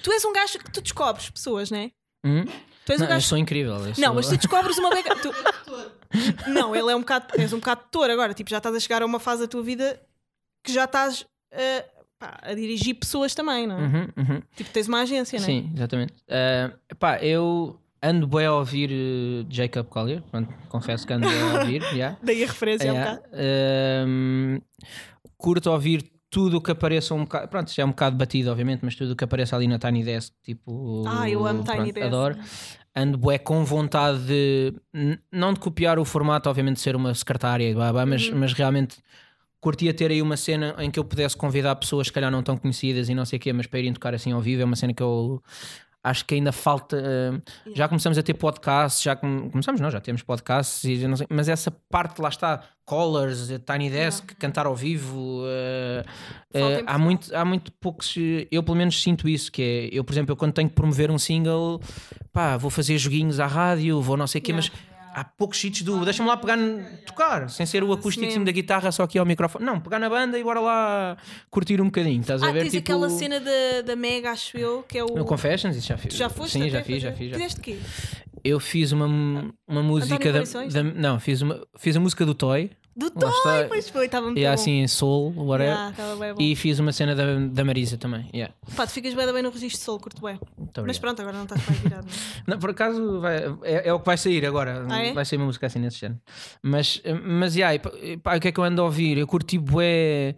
[0.06, 1.90] Tu és um gajo que tu descobres pessoas, não é?
[2.24, 2.44] Hum?
[2.84, 3.26] Tu és um Não, eu gajo.
[3.26, 3.74] sou incrível.
[3.74, 5.16] eu Não, sou- mas tu descobres uma beca.
[5.16, 5.34] tu-
[6.46, 7.26] Não, ele é um bocado.
[7.36, 8.32] És um bocado tutor agora.
[8.32, 10.00] Tipo, já estás a chegar a uma fase da tua vida
[10.62, 11.26] que já estás
[12.20, 13.82] pá, a dirigir pessoas também, não é?
[13.82, 14.42] Uhum, uhum.
[14.54, 15.46] Tipo, tens uma agência, não é?
[15.48, 16.14] Sim, exatamente.
[16.30, 21.58] Ah, pá, eu ando bem a ouvir eh, Jacob Collier, pronto, confesso que ando a
[21.60, 22.16] ouvir, já.
[22.22, 23.16] Daí a referência, é um Yeah.
[23.16, 23.34] bocado.
[23.34, 24.60] Ahm,
[25.36, 28.80] curto ouvir tudo o que apareça um bocado, pronto, já é um bocado batido, obviamente,
[28.84, 31.02] mas tudo o que apareça ali na Tiny Desk, tipo.
[31.08, 32.06] Ah, eu amo Tiny pronto, Desk.
[32.08, 32.36] Adoro.
[32.94, 34.74] Ando bué com vontade de,
[35.32, 38.36] não de copiar o formato, obviamente, de ser uma secretária, e blá, blá, mas, Uhum.
[38.38, 38.98] mas realmente
[39.60, 42.58] curtia ter aí uma cena em que eu pudesse convidar pessoas, se calhar não tão
[42.58, 44.60] conhecidas e não sei o quê, mas para irem tocar assim ao vivo.
[44.60, 45.42] É uma cena que eu
[46.08, 46.96] acho que ainda falta.
[47.04, 47.40] eh,
[47.74, 51.26] já começamos a ter podcasts, já come- começamos, não, já temos podcasts, e não sei,
[51.30, 55.42] mas essa parte lá está, Callers, eh, Tiny Desk, cantar ao vivo.
[56.52, 58.14] Falta em há, muito, há muito poucos.
[58.50, 61.10] Eu pelo menos sinto isso, que é eu, por exemplo, eu quando tenho que promover
[61.10, 61.80] um single,
[62.32, 64.70] pá, vou fazer joguinhos à rádio, vou não sei o quê, mas.
[65.18, 66.04] Há poucos sítios do.
[66.04, 66.58] Deixa-me lá pegar,
[67.06, 69.64] tocar, sem ser o acústico da guitarra, só aqui ao microfone.
[69.64, 71.16] Não, pegar na banda e bora lá
[71.48, 72.20] curtir um bocadinho.
[72.20, 72.60] Estás a Ah, ver?
[72.60, 75.06] tens tipo, aquela cena da, da Mega, acho eu, que é o.
[75.16, 76.12] No Confessions, isso já fiz.
[76.14, 76.52] Já foste?
[76.52, 77.30] Sim, já fiz, já fiz.
[77.30, 77.36] Já.
[77.36, 77.78] Fizeste o quê?
[78.44, 79.06] Eu fiz uma,
[79.66, 82.70] uma música da, da- Não, fiz, uma, fiz a música do Toy.
[82.96, 83.30] Do Lá.
[83.42, 84.50] Toy, pois foi, estava muito E bom.
[84.52, 85.74] assim em soul, whatever.
[85.74, 86.40] Yeah, bem bom.
[86.40, 88.26] E fiz uma cena da, da Marisa também.
[88.34, 88.54] Yeah.
[88.74, 90.40] Pá, tu ficas bem, bem no registro de sol, curto bem.
[90.56, 92.06] Muito Mas pronto, agora não estás bem virado.
[92.06, 92.16] não é?
[92.56, 94.86] Não, por acaso vai- é, é o que vai sair agora.
[94.88, 95.12] Ah, é?
[95.12, 96.18] Vai sair uma música assim nesse género.
[96.62, 99.18] Mas, mas yeah, e pá, o que é que eu ando a ouvir?
[99.18, 100.34] Eu curti bué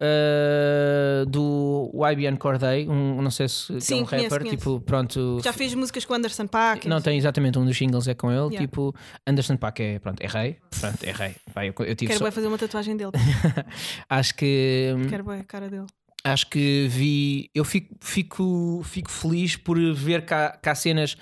[0.00, 4.56] uh, do YBN Corday, um, não sei se é Sim, um conheço, rapper, conheço.
[4.56, 5.40] tipo, pronto.
[5.42, 6.88] Já fez músicas com o Anderson Paak.
[6.88, 8.58] Não, tem exatamente um dos singles é com ele, Yeah.
[8.60, 8.94] tipo
[9.26, 11.34] Anderson Paak é, pronto, é rei, pronto, é rei.
[11.52, 13.12] Pá, eu, tive Quero só- bem fazer uma tatuagem dele.
[14.08, 15.86] acho que Quero bem a cara dele.
[16.24, 17.50] acho que vi.
[17.54, 21.16] Eu fico, fico, fico feliz por ver cá, cá cenas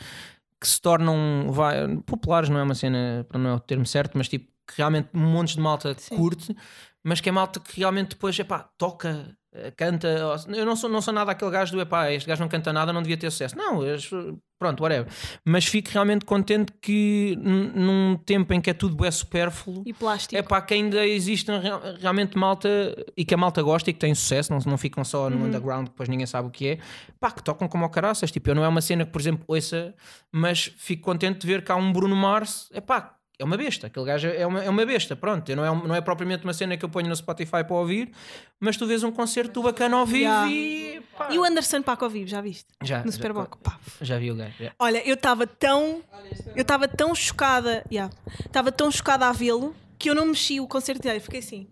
[0.61, 4.16] que se tornam vai, populares, não é uma cena, para não é o termo certo,
[4.16, 6.16] mas tipo, que realmente montes de malta Sim.
[6.16, 6.57] curte,
[7.02, 10.09] mas que é malta que realmente depois epá, toca, eh, canta.
[10.09, 12.94] Eu não sou, não sou nada aquele gajo do epá, este gajo não canta nada,
[12.94, 13.55] não devia ter sucesso.
[13.59, 13.98] Não, eu-
[14.64, 15.06] pronto, whatever.
[15.44, 19.82] Mas fico realmente contente que num tempo em que é tudo bué supérfluo.
[19.84, 20.36] E plástico.
[20.36, 22.68] É pá, que ainda existem real- realmente malta
[23.16, 25.84] e que a malta gosta e que tem sucesso, não, não ficam só no underground
[25.86, 26.78] que depois ninguém sabe o que é,
[27.20, 28.30] pá, que tocam como ao caraças.
[28.30, 29.94] Tipo, eu não é uma cena que, por exemplo, ouça,
[30.32, 33.89] mas fico contente de ver que há um Bruno Mars, é pá, é uma besta,
[33.89, 35.55] aquele gajo é uma, é uma besta, pronto.
[35.57, 38.12] Não, é, não é propriamente uma cena que eu ponho no Spotify para ouvir,
[38.61, 40.51] mas tu vês um concerto bacana ao vivo Yeah.
[40.51, 41.03] e.
[41.16, 42.66] Pá, E o Anderson Paak ao vivo, já viste?
[42.82, 43.57] já, No já- Superboc.
[43.62, 43.78] Pá.
[44.01, 44.55] Já vi o gajo.
[44.59, 44.72] já.
[44.78, 46.03] Olha, eu estava tão.
[46.55, 47.85] Eu estava tão chocada.
[48.47, 51.20] Estava tão chocada a vê-lo que eu não mexi o concerto dele.
[51.20, 51.68] Fiquei assim.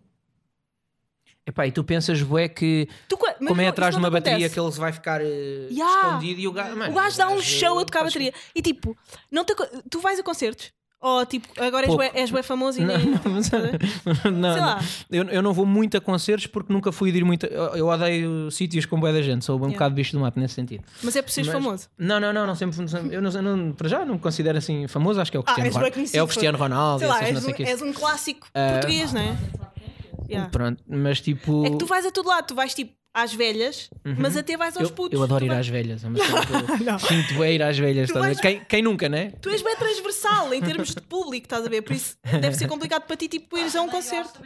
[1.45, 4.55] Epá, e tu pensas, bué, que Tu como é atrás de uma te bateria acontece.
[4.55, 5.87] que ele vai ficar eh, Ya.
[5.87, 6.77] escondido e o gajo.
[6.77, 8.33] mano, O gajo dá um show a tocar a bateria.
[8.55, 8.97] E tipo,
[9.29, 9.53] não te,
[9.91, 10.73] tu vais a concertos?
[11.05, 13.07] Ou tipo, agora és bué, és bué famoso e Não, nem.
[13.11, 13.51] não, mas-
[14.33, 14.81] não, Sei lá.
[15.11, 17.45] Eu, eu não vou muito a concertos porque nunca fui de ir muito.
[17.47, 19.75] Eu, eu odeio sítios com boa da gente, sou um Yeah.
[19.75, 20.85] bocado bicho do mato nesse sentido.
[21.03, 21.89] Mas é por seres Mas- famoso.
[21.99, 22.77] Não, não, não, não sempre.
[23.11, 25.43] Eu não, eu não- para já não me considero assim famoso, acho que é o
[25.43, 25.95] Cristiano, és bué Ronaldo.
[25.95, 27.63] conhecido, é o Cristiano Ronaldo, Sei lá, essas não és sei um, quê.
[27.65, 29.37] és um clássico Ah, português, não é?
[30.31, 30.49] Yeah.
[30.51, 31.67] Pronto, mas tipo.
[31.67, 34.77] É que tu vais a todo lado, tu vais tipo às velhas, mas até vais
[34.77, 35.19] aos eu, putos.
[35.19, 36.19] eu adoro Tu ir vais- às velhas, é uma
[36.99, 38.09] sinto bem ir às velhas.
[38.09, 38.19] Ver?
[38.19, 39.33] vais- Quem, quem nunca, né?
[39.41, 41.83] Tu és bem transversal em termos de público, estás a ver?
[41.83, 44.41] Por isso deve ser complicado para ti, tipo, ires a um concerto.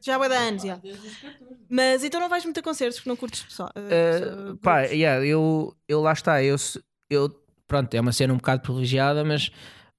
[0.00, 0.80] Já vai dar anos, já.
[1.68, 3.70] Mas então não vais muito a concertos porque não curtes pessoal.
[3.76, 6.56] Uh, pá, yeah, eu, eu lá está, eu,
[7.10, 7.28] eu
[7.66, 9.50] pronto, é uma cena um bocado privilegiada, mas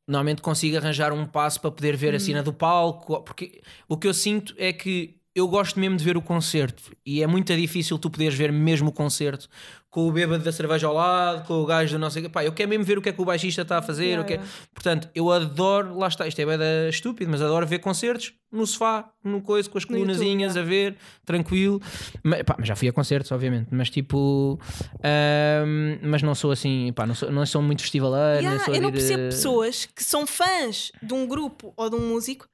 [0.07, 4.07] normalmente consigo arranjar um passo para poder ver a cena do palco, porque o que
[4.07, 7.97] eu sinto é que eu gosto mesmo de ver o concerto e é muito difícil
[7.97, 9.49] tu poderes ver mesmo o concerto
[9.89, 12.29] com o bêbado da cerveja ao lado, com o gajo do não sei o quê.
[12.29, 14.05] Pá, eu quero mesmo ver o que é que o baixista está a fazer.
[14.05, 14.51] Yeah, é- yeah.
[14.71, 19.09] Portanto, eu adoro, lá está, isto é bem estúpido, mas adoro ver concertos no sofá,
[19.23, 20.61] no coisa, com as YouTube, colunazinhas yeah.
[20.61, 21.81] a ver, tranquilo.
[22.23, 24.59] Mas, pá, mas já fui a concertos, obviamente, mas tipo,
[25.03, 28.43] ahm, mas não sou assim, pá, não sou, não sou muito festivaleiro.
[28.43, 31.89] Yeah, sou eu não de percebo eh, pessoas que são fãs de um grupo ou
[31.89, 32.47] de um músico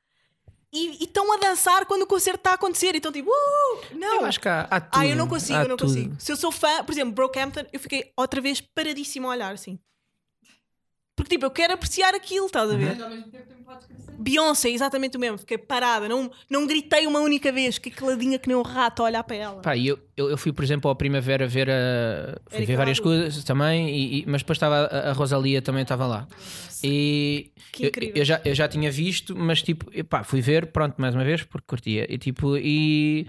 [0.76, 2.95] e estão a dançar quando o concerto está a acontecer.
[2.95, 4.21] Então, tipo, uh, não.
[4.21, 5.01] Eu acho que há, há tudo.
[5.01, 5.88] ah, eu não consigo, há eu não tudo.
[5.88, 6.15] consigo.
[6.19, 9.80] Se eu sou fã, por exemplo, Brockhampton, eu fiquei outra vez paradíssimo a olhar assim.
[11.16, 12.84] Porque, tipo, eu quero apreciar aquilo, estás a ver?
[12.89, 12.95] Uhum.
[12.95, 14.05] Mas ao mesmo tempo também podes crescer.
[14.18, 15.38] Beyoncé, exatamente o mesmo.
[15.38, 19.05] Fiquei parada, não, não gritei uma única vez, fiquei caladinha que nem um rato a
[19.05, 19.61] olhar para ela.
[19.61, 22.38] Pá, e eu, eu, eu fui, por exemplo, ao Primavera ver a.
[22.49, 23.09] Fui Erika ver várias Badu.
[23.09, 26.28] coisas também, e, e- mas depois estava a, a Rosalia também estava lá.
[26.84, 28.13] E Que eu, incrível.
[28.18, 31.43] eu já, eu já tinha visto, mas tipo, pá, fui ver, pronto, mais uma vez,
[31.43, 32.05] porque curtia.
[32.13, 33.28] E tipo, e.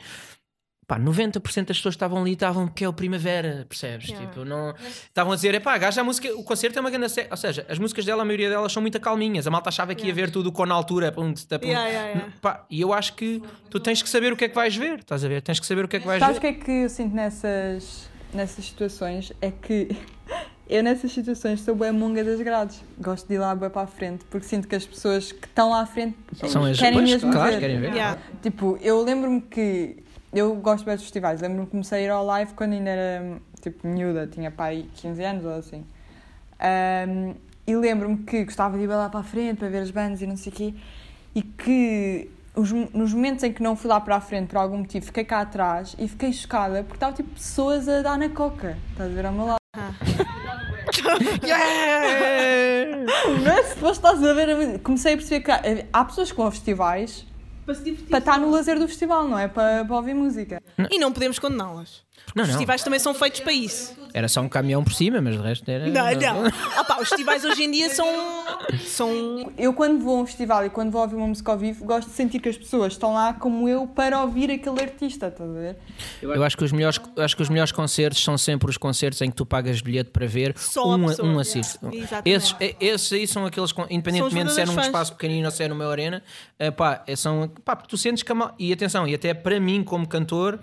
[0.87, 4.09] Pá, 90% das pessoas que estavam ali estavam que é o Primavera, percebes?
[4.09, 4.29] Yeah.
[4.29, 4.73] Tipo, não.
[5.03, 7.09] Estavam a dizer, é pá, gaja, a música, o concerto é uma grande.
[7.11, 9.49] sé-" Ou seja, as músicas dela, a maioria delas são muito calminhas.
[9.49, 10.27] A malta achava que ia Yeah.
[10.27, 11.11] ver tudo com na altura.
[11.11, 11.67] Pum, tsta, pum.
[11.67, 12.33] Yeah, yeah, yeah.
[12.41, 15.01] Pá, e eu acho que tu tens que saber o que é que vais ver,
[15.01, 15.43] estás a ver?
[15.43, 16.53] Tens que saber o que é que vais Sabes o ver.
[16.55, 19.33] que é que eu sinto nessas, nessas situações?
[19.43, 19.89] É que
[20.71, 22.81] eu nessas situações sou bem monga das grades.
[23.01, 25.71] Gosto de ir lá bem para a frente, porque sinto que as pessoas que estão
[25.71, 26.17] lá à frente
[26.47, 27.59] São as querem pois, mesmo claro, ver.
[27.61, 27.93] querem ver.
[27.93, 28.21] Yeah.
[28.41, 31.41] Tipo, eu lembro-me que eu gosto bem dos festivais.
[31.41, 35.25] Lembro-me que comecei a ir ao live quando ainda era tipo miúda, tinha pai 15
[35.25, 35.85] anos ou assim.
[36.61, 37.35] Ahm,
[37.67, 40.27] e lembro-me que gostava de ir lá para a frente para ver as bandas e
[40.27, 40.75] não sei o quê.
[41.35, 44.79] E que os, nos momentos em que não fui lá para a frente por algum
[44.79, 48.79] motivo, fiquei cá atrás e fiquei chocada porque estava tipo pessoas a dar na coca.
[48.93, 49.59] Estás a ver ao meu lado?
[51.45, 53.07] Yeah!
[53.47, 54.79] É se fosse, estás a ver.
[54.81, 55.61] Comecei a perceber que há,
[55.93, 57.27] há pessoas que vão a festivais
[57.67, 58.09] Para se divertir.
[58.09, 60.63] para estar no lazer do festival, não é para, para ouvir música.
[60.91, 62.06] E não podemos condená-las.
[62.35, 62.55] Não, Os não.
[62.57, 63.97] festivais também são feitos para isso.
[64.13, 65.87] Era só um caminhão por cima, mas de resto era.
[65.87, 66.05] Não,
[66.45, 66.51] não.
[66.77, 68.07] Ah pá, os festivais hoje em dia são.
[68.87, 71.85] são Eu, quando vou a um festival e quando vou ouvir uma música ao vivo,
[71.85, 75.49] gosto de sentir que as pessoas estão lá como eu para ouvir aquele artista, estás
[75.49, 75.77] a ver?
[76.23, 79.31] Eu acho que, os melhores, acho que os melhores concertos são sempre os concertos em
[79.31, 81.29] que tu pagas bilhete para ver Só a um, pessoa.
[81.29, 81.79] um assiste.
[82.25, 84.87] Esses, esses aí são aqueles, independentemente se é num fãs.
[84.87, 86.23] espaço pequenino ou se é numa arena,
[86.59, 89.35] eh, pá, eh, são, pá, porque tu sentes que a mal- E atenção, e até
[89.35, 90.59] para mim, como cantor,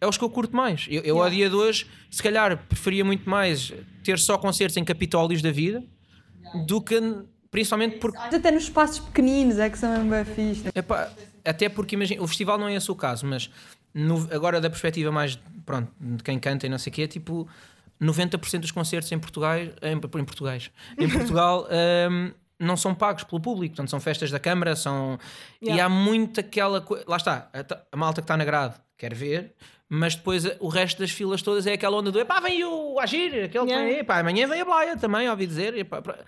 [0.00, 0.86] é os que eu curto mais.
[0.88, 3.72] Eu, eu ao dia de hoje, se calhar, preferia muito mais
[4.04, 5.82] ter só concertos em capitólios da vida
[6.66, 6.94] do que.
[7.50, 10.68] Principalmente porque até nos espaços pequeninos é que são mesmo bem fixe.
[10.74, 11.10] Epá,
[11.42, 13.48] até porque imagina, o festival não é esse o caso, mas
[13.94, 17.48] no- agora da perspectiva mais pronto, de quem canta e não sei o quê, tipo
[17.98, 21.66] 90% dos concertos em Portugal, em, em Português, em Portugal
[22.10, 25.18] hum, não são pagos pelo público, portanto são festas da Câmara, são
[25.62, 25.86] e Yeah.
[25.86, 29.54] há muito aquela coisa, lá está, a, a malta que está na grade quer ver,
[29.90, 32.98] mas depois a- o resto das filas todas é aquela onda do epá, vem o
[33.00, 33.84] Agir, aquele que Yeah.
[33.88, 36.18] vem, epá, amanhã vem a Blaia também, ouvi dizer, epá, pra-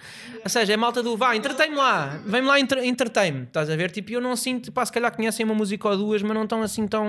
[0.42, 3.90] ou seja, é malta do vá, entretém-me lá, vem-me lá, entre- entretém-me, estás a ver?
[3.90, 6.62] Tipo, eu não sinto, pá, se calhar conhecem uma música ou duas, mas não estão
[6.62, 7.06] assim tão.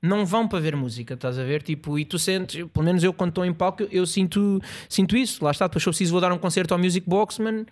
[0.00, 1.62] Não vão para ver música, estás a ver?
[1.62, 5.16] Tipo, e tu sentes, pelo menos eu quando estou em palco, eu, eu sinto, sinto
[5.16, 7.64] isso, lá está, depois se eu preciso vou dar um concerto ao Music Box, man.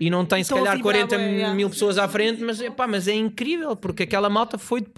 [0.00, 1.54] E não tem se calhar vibrar 40 bué, yeah.
[1.54, 4.88] mil pessoas à frente, mas, epá, mas é incrível porque aquela malta foi de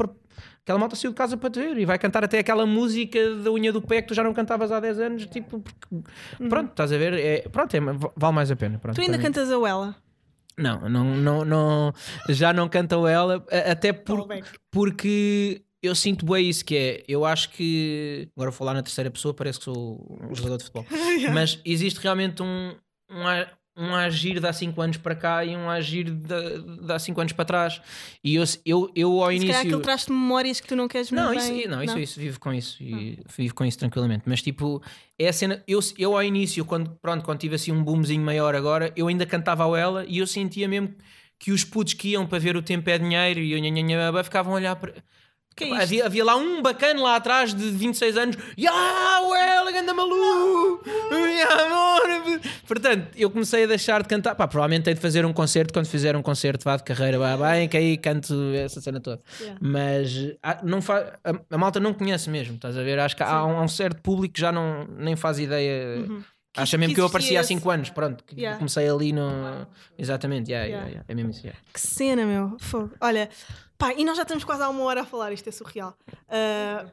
[0.66, 3.52] aquela malta saiu de casa para te ver e vai cantar até aquela música da
[3.52, 5.26] unha do pé que tu já não cantavas há 10 anos.
[5.26, 6.08] Tipo, porque-
[6.48, 7.14] pronto, estás a ver?
[7.14, 7.78] É, pronto, é,
[8.16, 8.76] vale mais a pena.
[8.76, 9.94] Pronto, Tu ainda cantas a Wella?
[10.58, 11.92] Não, não, não, não,
[12.30, 14.48] já não canto ela, a- até por- Callback.
[14.72, 19.08] porque eu sinto bem isso que é, eu acho que, agora vou falar na terceira
[19.10, 20.84] pessoa, parece que sou um jogador de futebol,
[21.32, 22.74] mas existe realmente um,
[23.10, 23.22] um
[23.76, 26.16] um agir de há 5 anos para cá e um agir de,
[26.82, 27.80] de há 5 anos para trás.
[28.24, 29.68] E eu, eu, eu ao Se calhar início.
[29.68, 31.68] aquilo traz-te memórias que tu não queres Não, isso, bem.
[31.68, 34.22] não, isso, isso, vivo com isso e vivo com isso tranquilamente.
[34.26, 34.82] Mas tipo,
[35.18, 35.62] é a cena.
[35.68, 39.26] Eu, eu ao início, quando, pronto, quando tive assim um boomzinho maior agora, eu ainda
[39.26, 40.94] cantava ao ela e eu sentia mesmo
[41.38, 43.82] que os putos que iam para ver o tempo é dinheiro e eu nha, nha,
[43.82, 44.94] nha, nha, ficavam a olhar para.
[45.58, 50.84] É havia, havia lá um bacana lá atrás de 26 anos, o ela, ganda maluco,
[51.50, 52.40] amor.
[52.66, 54.34] Portanto, eu comecei a deixar de cantar.
[54.34, 57.36] Pá, provavelmente tenho de fazer um concerto quando fizer um concerto vá de carreira, vá
[57.36, 59.20] bem, que aí canto essa cena toda.
[59.40, 59.58] Yeah.
[59.60, 61.18] Mas ah, não fa...
[61.24, 62.98] a, a malta não conhece mesmo, estás a ver?
[62.98, 66.04] Acho que há um, há um certo público que já não, nem faz ideia.
[66.04, 68.24] Acha Que- mesmo que que eu aparecia há esse- 5 anos, pronto.
[68.24, 68.58] que Yeah.
[68.58, 69.66] Comecei ali no.
[69.98, 70.86] Exatamente, yeah, Yeah.
[70.88, 71.42] yeah, é mesmo isso.
[71.72, 72.56] Que cena, meu.
[72.58, 72.92] Fogo.
[73.00, 73.28] Olha,
[73.78, 75.96] pá, e nós já estamos quase há uma hora a falar, isto é surreal.
[76.28, 76.90] Uh,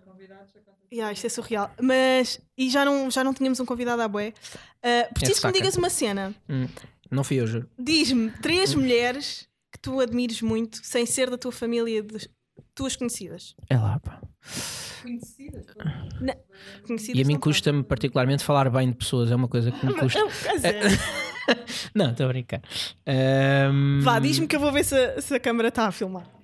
[0.91, 1.72] yeah, isto é surreal.
[1.82, 4.34] Mas, e já não, já não tínhamos um convidado à bué.
[4.84, 6.34] Uh, preciso que me digas uma cena.
[6.49, 6.68] Hum,
[7.09, 7.70] Não fui eu, juro.
[7.78, 12.28] Diz-me três mulheres que tu admires muito, sem ser da tua família, de
[12.76, 13.55] tuas conhecidas.
[13.70, 14.20] É lá, pá.
[15.01, 15.65] Conhecidas
[17.13, 20.19] E a mim custa-me particularmente falar bem de pessoas, é uma coisa que me custa.
[21.93, 22.61] Não, estou a brincar.
[23.05, 26.25] Ahm, Vá, diz-me que eu vou ver se, a- se a câmara está a filmar.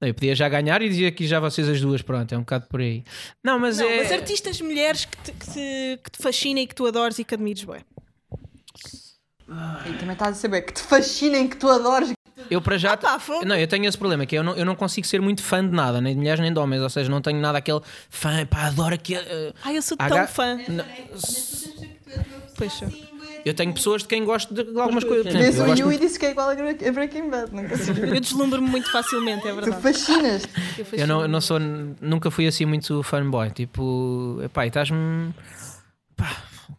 [0.00, 2.40] não, Eu podia já ganhar e dizer aqui já vocês as duas, pronto, é um
[2.40, 3.02] bocado por aí.
[3.42, 4.02] Não, mas Não, é.
[4.02, 7.24] mas artistas mulheres que te, que, te, que te fascinem e que tu adores e
[7.24, 7.80] que admires bem.
[9.88, 12.12] E também estás a saber que te fascinem, que tu adores.
[12.50, 12.96] Eu para já.
[12.96, 13.44] pá, fogo.
[13.44, 15.66] não, eu tenho esse problema, que é eu não, eu não consigo ser muito fã
[15.66, 17.80] de nada, nem de mulheres nem de homens, ou seja, não tenho nada aquele
[18.10, 19.24] fã, pá, adoro aquele.
[19.28, 20.56] eh, Ai, eu sou tão ga- fã.
[20.68, 20.84] não,
[22.56, 22.88] Pois sou.
[23.44, 25.32] eu tenho pessoas de quem gosto de algumas coisas.
[25.32, 27.54] Por exemplo, o Yu e disse que é igual a Bre- a Breaking Bad.
[27.54, 27.74] Nunca.
[27.74, 29.82] Eu deslumbro-me muito facilmente, é Tu verdade.
[29.82, 30.42] fascinas.
[30.78, 31.02] Eu fascino.
[31.02, 31.58] Eu não, eu não sou,
[32.00, 33.50] nunca fui assim muito fanboy.
[33.50, 35.32] Tipo, epá, e estás-me.
[36.16, 36.30] Pá,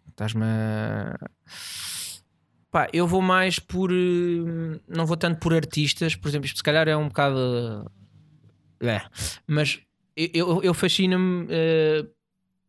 [0.10, 0.43] estás-me.
[0.43, 1.16] a-
[2.72, 3.91] Pá, eu vou mais por.
[3.91, 7.89] eh, Não vou tanto por artistas, por exemplo, isto se calhar é um bocado.
[8.82, 9.01] É,
[9.47, 9.80] mas
[10.15, 12.05] eu, eu, fascina-me eh,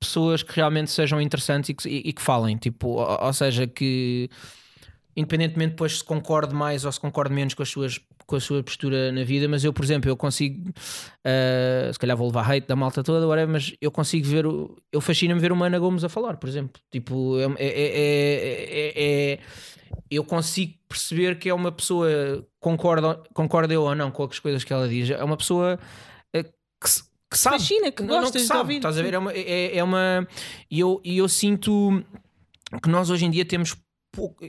[0.00, 2.56] pessoas que realmente sejam interessantes e que, e- e que falem.
[2.56, 4.30] Tipo, ou, ou seja, que
[5.16, 8.62] independentemente depois se concorde mais ou se concorde menos com, as suas, com a sua
[8.62, 12.66] postura na vida, mas eu, por exemplo, eu consigo, uh, se calhar vou levar hate
[12.68, 16.04] da malta toda, whatever, mas eu consigo ver, o, eu fascina-me ver o Mana Gomes
[16.04, 16.78] a falar, por exemplo.
[16.92, 19.38] Tipo, é, é- é- é- é-
[20.10, 24.62] eu consigo perceber que é uma pessoa, concorda, concorda eu ou não com as coisas
[24.62, 25.78] que ela diz, é uma pessoa
[26.34, 26.50] eh, que,
[27.30, 27.58] que sabe.
[27.58, 28.76] Fascina, que gostas de sabe, ouvir.
[28.76, 29.14] Estás a ver?
[29.14, 29.32] É uma.
[29.32, 30.28] É, é uma
[30.70, 32.04] e, eu, eu sinto
[32.82, 33.74] que nós hoje em dia temos.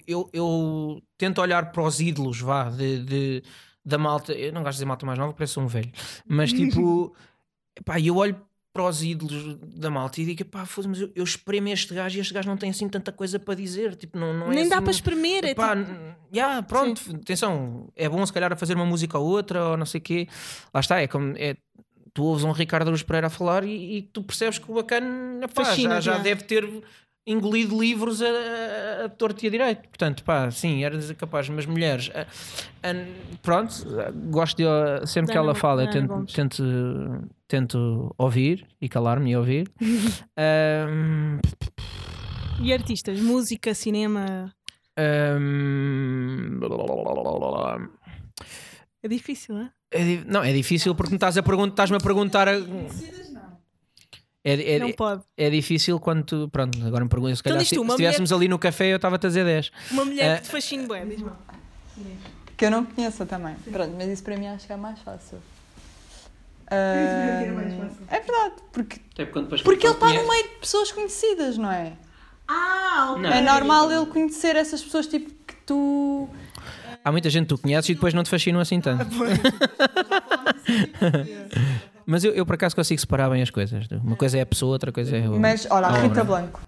[0.07, 3.43] Eu, eu tento olhar para os ídolos, vá, de, de-
[3.89, 4.33] da malta.
[4.33, 5.91] Eu não gosto de dizer malta mais nova, parece um velho.
[6.27, 7.13] Mas tipo,
[7.83, 8.39] pá, eu olho
[8.71, 12.17] para os ídolos da malta e digo, pá, foda-se, mas eu, eu espremo este gajo
[12.17, 13.95] e este gajo não tem assim tanta coisa para dizer.
[13.95, 15.45] Tipo, não, não é Nem dá assim- para espremer.
[15.45, 15.91] É Pá, tipo,
[16.33, 19.85] yeah, pronto, atenção, é bom se calhar a fazer uma música ou outra ou não
[19.85, 20.27] sei o quê.
[20.73, 21.57] Lá está, é como é,
[22.13, 25.47] tu ouves um Ricardo Aruz Pereira a falar e, e tu percebes que o bacana
[25.47, 26.23] pá, Fascina, já, já yeah.
[26.23, 26.83] deve ter
[27.27, 29.87] engolido livros a, a, a torto e a direito.
[29.89, 32.21] Portanto, pá, sim, era capaz, mas mulheres, a-
[32.87, 33.71] a- pronto,
[34.31, 36.33] gosto de sempre que ela fala, eu tento, Gomes.
[36.33, 36.63] tento,
[37.47, 39.71] tento ouvir e calar-me e ouvir.
[40.37, 41.39] Ahm,
[42.61, 43.19] E artistas?
[43.21, 44.53] Música, cinema.
[44.97, 46.59] ahm,
[49.01, 49.69] É difícil, não é?
[49.91, 52.47] É não, é difícil porque me estás a pergun- estás-me a perguntar.
[52.47, 52.53] a-
[54.51, 55.21] É, é, Não pode.
[55.37, 56.49] é difícil quando tu.
[56.49, 57.37] Pronto, agora me perguntas.
[57.37, 59.29] Se, Então calhar, diz se, tu, uma se estivéssemos ali no café, eu estava-te a
[59.29, 59.71] dizer 10.
[59.91, 61.31] Uma mulher Eh, que te fascine bem, diz-me.
[62.57, 63.55] Que eu não conheço também.
[63.71, 65.37] Pronto, mas isso para mim acho que é mais fácil.
[66.71, 68.99] Ahm, é verdade, porque,
[69.63, 71.93] porque ele está no meio de pessoas conhecidas, não é?
[72.47, 73.23] Ah, ok.
[73.23, 73.31] Não.
[73.31, 76.29] É normal ele conhecer essas pessoas tipo que tu.
[77.03, 79.05] Há muita gente que tu conheces e depois não te fascinam assim tanto.
[82.09, 83.87] Mas eu, eu por acaso consigo separar bem as coisas.
[84.03, 85.39] Uma coisa é a pessoa, outra coisa é o.
[85.39, 86.23] Mas olha, a a Rita obra.
[86.23, 86.61] Blanco.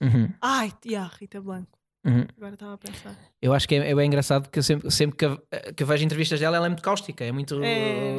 [0.00, 1.76] Uhum, Ai, yeah, Rita Blanco.
[2.06, 2.24] uhum.
[2.36, 3.14] Agora estava a pensar.
[3.42, 5.42] Eu acho que é, é bem engraçado que eu sempre, sempre que, eu-
[5.76, 7.60] que vejo entrevistas dela, ela é muito cáustica, é muito.
[7.62, 8.16] É.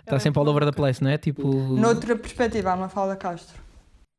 [0.00, 1.16] Está é sempre all over the place, não é?
[1.16, 1.46] Tipo.
[1.52, 3.62] Noutra perspectiva, a Mafalda Castro.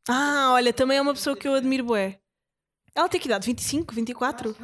[0.10, 2.18] Ah, olha, também é uma pessoa que eu admiro bué.
[2.96, 3.46] Ela tem que idade?
[3.46, 4.56] 25, 24?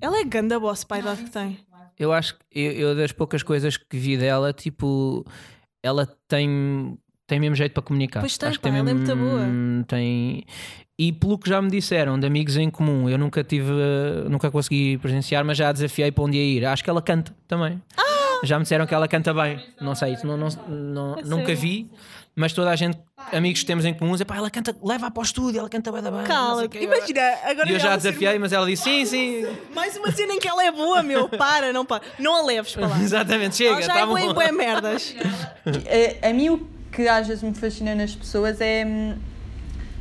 [0.00, 1.58] Ela é ganda boss para a idade que tem.
[1.98, 5.24] Eu acho que eu, eu das poucas coisas que vi dela, tipo,
[5.82, 8.20] ela tem, tem mesmo jeito para comunicar.
[8.20, 9.42] Pois tem, acho que pá, ela é muito boa.
[9.86, 10.44] Tem...
[10.98, 13.70] E pelo que já me disseram de amigos em comum, eu nunca tive,
[14.30, 16.64] nunca consegui presenciar, mas já a desafiei para um dia ir.
[16.64, 17.82] Acho que ela canta também.
[18.44, 19.60] Já me disseram que ela canta bem.
[19.80, 21.90] Não sei, isso não, não, não- nunca vi,
[22.34, 22.98] mas toda a gente,
[23.30, 25.92] amigos que temos em comum, é pá, ela canta, leva para o estúdio, ela canta
[25.92, 26.24] bem da bem.
[26.24, 26.78] Cala-te.
[26.78, 29.46] Imagina, agora E eu já desafiei, mas ela disse sim, sim.
[29.74, 31.28] Mais uma cena em que ela é boa, meu.
[31.36, 32.02] Para, não para.
[32.18, 32.98] Não a leves para lá.
[33.02, 34.30] Exatamente, chega, Ela já tá é boa bom.
[34.30, 35.14] em boé merdas.
[36.22, 39.14] A, a mim o que às vezes me fascina nas pessoas é hum,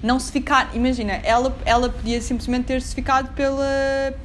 [0.02, 0.70] não se ficar.
[0.74, 3.66] Imagina, ela, ela podia simplesmente ter-se ficado pela,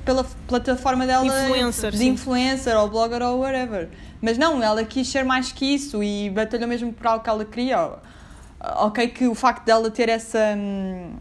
[0.05, 2.09] pela plataforma dela Influencer, de sim.
[2.11, 3.89] influencer ou blogger ou whatever.
[4.21, 7.45] Mas não, ela quis ser mais que isso e batalhou mesmo por algo que ela
[7.45, 7.91] queria.
[8.79, 10.55] Ok, que o facto dela ter essa.
[10.57, 11.13] hum,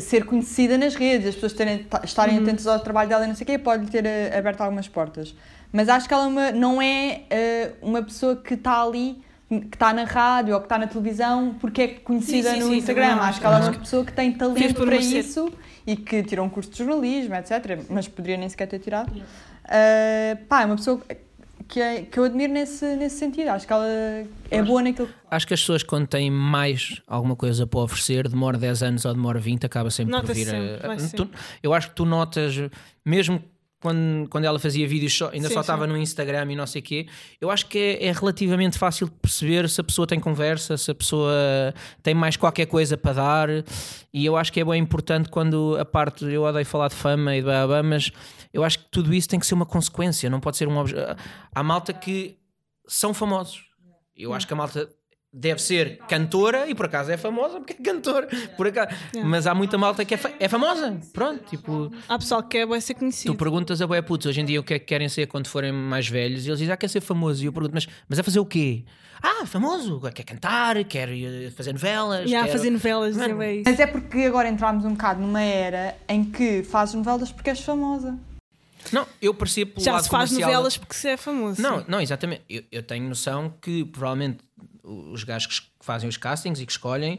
[0.00, 2.42] ser conhecida nas redes, as pessoas terem, ta- estarem Uhum.
[2.42, 5.34] atentas ao trabalho dela e não sei o quê, pode ter eh, aberto algumas portas.
[5.72, 9.54] Mas acho que ela é uma- não é eh, uma pessoa que está ali, que
[9.74, 12.76] está na rádio ou que está na televisão porque é conhecida Sim, sim, no sim,
[12.76, 13.14] Instagram.
[13.16, 13.70] Acho que ela é acho.
[13.70, 15.20] uma pessoa que tem talento para merecer.
[15.20, 15.50] isso
[15.86, 17.80] e que tirou um curso de jornalismo, etc.
[17.88, 19.10] Mas poderia nem sequer ter tirado.
[19.68, 21.00] Eh, pá, é uma pessoa
[21.68, 23.48] que, é- que eu admiro nesse, nesse sentido.
[23.48, 23.86] Acho que ela
[24.50, 28.28] é boa naquilo que Acho que as pessoas, quando têm mais alguma coisa para oferecer,
[28.28, 30.48] demora 10 anos ou demora 20, acaba sempre por Nota-se vir.
[30.54, 31.16] a- sempre, a- sempre.
[31.26, 31.30] tu-
[31.62, 32.54] eu acho que tu notas,
[33.04, 33.42] mesmo
[33.82, 36.80] quando, quando ela fazia vídeos, só, ainda Sim, só estava no Instagram e não sei
[36.80, 37.06] o quê,
[37.40, 40.90] eu acho que é, é relativamente fácil de perceber se a pessoa tem conversa, se
[40.90, 43.48] a pessoa tem mais qualquer coisa para dar.
[44.14, 46.24] E eu acho que é bem importante quando a parte.
[46.24, 48.12] Eu odeio falar de fama e de blá, blá, mas
[48.52, 50.94] eu acho que tudo isso tem que ser uma consequência, não pode ser um obje...
[51.52, 52.38] Há malta que
[52.86, 53.64] são famosos.
[54.16, 54.88] Eu acho que a malta
[55.32, 58.28] deve ser cantora e por acaso é famosa porque é cantora.
[58.56, 58.90] Por acaso.
[59.24, 61.00] Mas há muita malta que é, fa- é famosa.
[61.12, 63.34] Pronto, tipo, Há pessoal que quer bué ser tu conhecido.
[63.34, 65.72] perguntas a boé putos hoje em dia o que é que querem ser quando forem
[65.72, 67.42] mais velhos e eles dizem, ah, quer ser famoso.
[67.42, 68.84] E eu pergunto, mas, mas é fazer o quê?
[69.22, 72.28] Ah, famoso, quer cantar, quer eh, fazer novelas.
[72.28, 72.52] Já a quer...
[72.52, 73.62] fazer novelas, Mano, é isso.
[73.66, 77.60] Mas é porque agora entramos um bocado numa era em que fazes novelas porque és
[77.60, 78.18] famosa.
[78.92, 81.62] Não, eu percebo pelo Já lado se faz comercial novelas porque se é famoso.
[81.62, 82.42] Não, não, exatamente.
[82.50, 84.38] Eu, eu tenho noção que provavelmente
[84.82, 87.18] os gajos que fazem os castings e que escolhem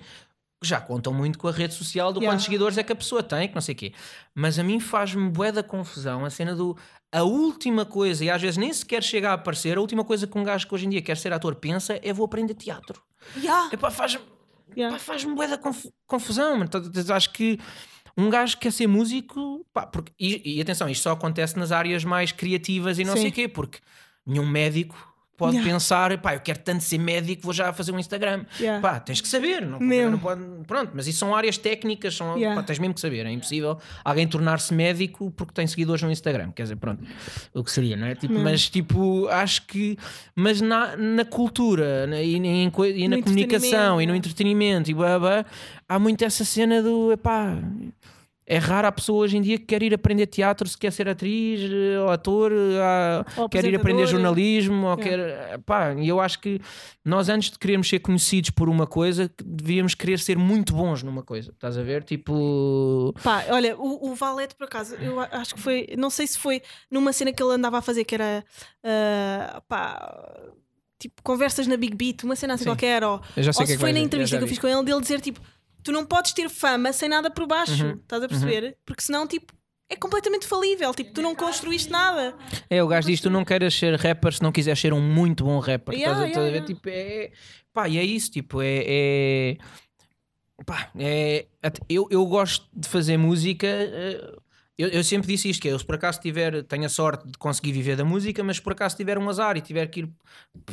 [0.62, 2.32] já contam muito com a rede social do Yeah.
[2.34, 3.94] quantos seguidores é que a pessoa tem, que não sei o quê.
[4.34, 6.78] Mas a mim faz-me bué da confusão a cena do
[7.12, 10.38] a última coisa, e às vezes nem sequer chega a aparecer, a última coisa que
[10.38, 13.04] um gajo que hoje em dia quer ser ator pensa é vou aprender teatro.
[13.38, 14.18] Ya, Epá, faz,
[14.76, 14.90] ya.
[14.90, 16.58] pá, faz-me bué da conf- confusão.
[16.58, 16.70] mano.
[16.70, 17.60] Tá- tá- Acho que
[18.18, 22.04] um gajo quer ser músico, pá, porque, e, e atenção, isto só acontece nas áreas
[22.06, 23.22] mais criativas e não Sim.
[23.24, 23.80] sei o quê, porque
[24.26, 25.13] nenhum médico
[25.46, 25.74] pode Yeah.
[25.74, 28.46] pensar, pá, eu quero tanto ser médico, vou já fazer um Instagram.
[28.60, 28.82] Yeah.
[28.82, 32.60] Pá, tens que saber, não, não pode, pronto, mas isso são áreas técnicas, são, Yeah.
[32.60, 36.52] pá, tens mesmo que saber, é impossível alguém tornar-se médico porque tem seguidores no Instagram,
[36.52, 37.04] quer dizer, pronto,
[37.54, 38.16] o que seria, não é?
[38.16, 39.98] Tipo, mas tipo, acho que,
[40.36, 44.34] mas na, na cultura na- e, em e na comunicação e no entretenimento.
[44.34, 45.46] entretenimento e blá, blá,
[45.88, 47.58] há muito essa cena do epá,
[48.46, 51.08] é raro a pessoa hoje em dia que quer ir aprender teatro se quer ser
[51.08, 54.98] atriz eh, ou ator, eh, Ou quer ir aprender jornalismo ou É.
[54.98, 56.60] quer epá, e eu acho que
[57.06, 61.24] nós antes de querermos ser conhecidos por uma coisa devíamos querer ser muito bons numa
[61.24, 62.04] coisa, estás a ver?
[62.04, 66.38] Tipo Pá, olha, o, o Valete, por acaso, eu acho que foi, não sei se
[66.38, 68.44] foi numa cena que ele andava a fazer que era
[68.84, 70.14] ah, pá,
[71.00, 72.70] tipo conversas na Big Beat, uma cena assim Sim.
[72.70, 74.60] qualquer, ou, Eu já sei ou se é que foi na entrevista que eu fiz
[74.60, 75.40] com ele, dele dizer tipo,
[75.84, 78.00] tu não podes ter fama sem nada por baixo, Uhum.
[78.02, 78.78] estás a perceber?
[78.86, 79.54] Porque senão, tipo,
[79.90, 82.36] é completamente falível, tipo, tu não construíste nada.
[82.70, 85.44] É, o gajo diz: tu não queiras ser rapper se não quiseres ser um muito
[85.44, 85.94] bom rapper.
[85.94, 86.56] Yeah, estás a- estás a ver?
[86.56, 87.32] yeah, Tipo, é.
[87.74, 88.84] Pá, e é isso, tipo, é.
[88.86, 89.58] é...
[90.66, 91.46] Pá, é.
[91.90, 93.68] Eu, eu gosto de fazer música.
[94.76, 97.38] Eu, eu sempre disse isto: que eu, se por acaso tiver, tenho a sorte de
[97.38, 100.10] conseguir viver da música, mas se por acaso tiver um azar e tiver que ir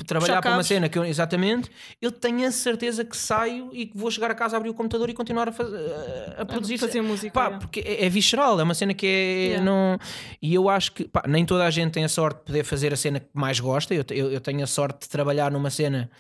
[0.07, 1.71] trabalhar para uma cena que eu, exatamente,
[2.01, 5.11] eu tenho a certeza que saio e que vou chegar a casa, abrir o computador
[5.11, 7.59] e continuar a, faz- a- a produzir fazer música, Pá, é.
[7.59, 9.11] porque é, é visceral, é uma cena que é.
[9.51, 9.65] Yeah.
[9.65, 9.99] Não,
[10.41, 12.93] e eu acho que pá, nem toda a gente tem a sorte de poder fazer
[12.95, 13.95] a cena que mais gosta.
[13.95, 16.11] Eu, eu, eu tenho a sorte de trabalhar numa cena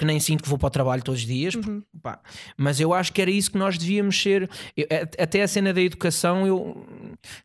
[0.00, 1.82] que nem sinto que vou para o trabalho todos os dias, Uhum.
[2.02, 2.18] pá,
[2.56, 4.48] mas eu acho que era isso que nós devíamos ser.
[4.74, 4.86] Eu-
[5.18, 6.86] até a cena da educação, eu,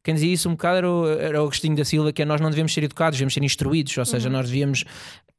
[0.02, 2.40] quem dizia isso um bocado era o, era o Agostinho da Silva, que é nós
[2.40, 4.86] não devemos ser educados, devemos ser instruídos, ou seja, nós devíamos.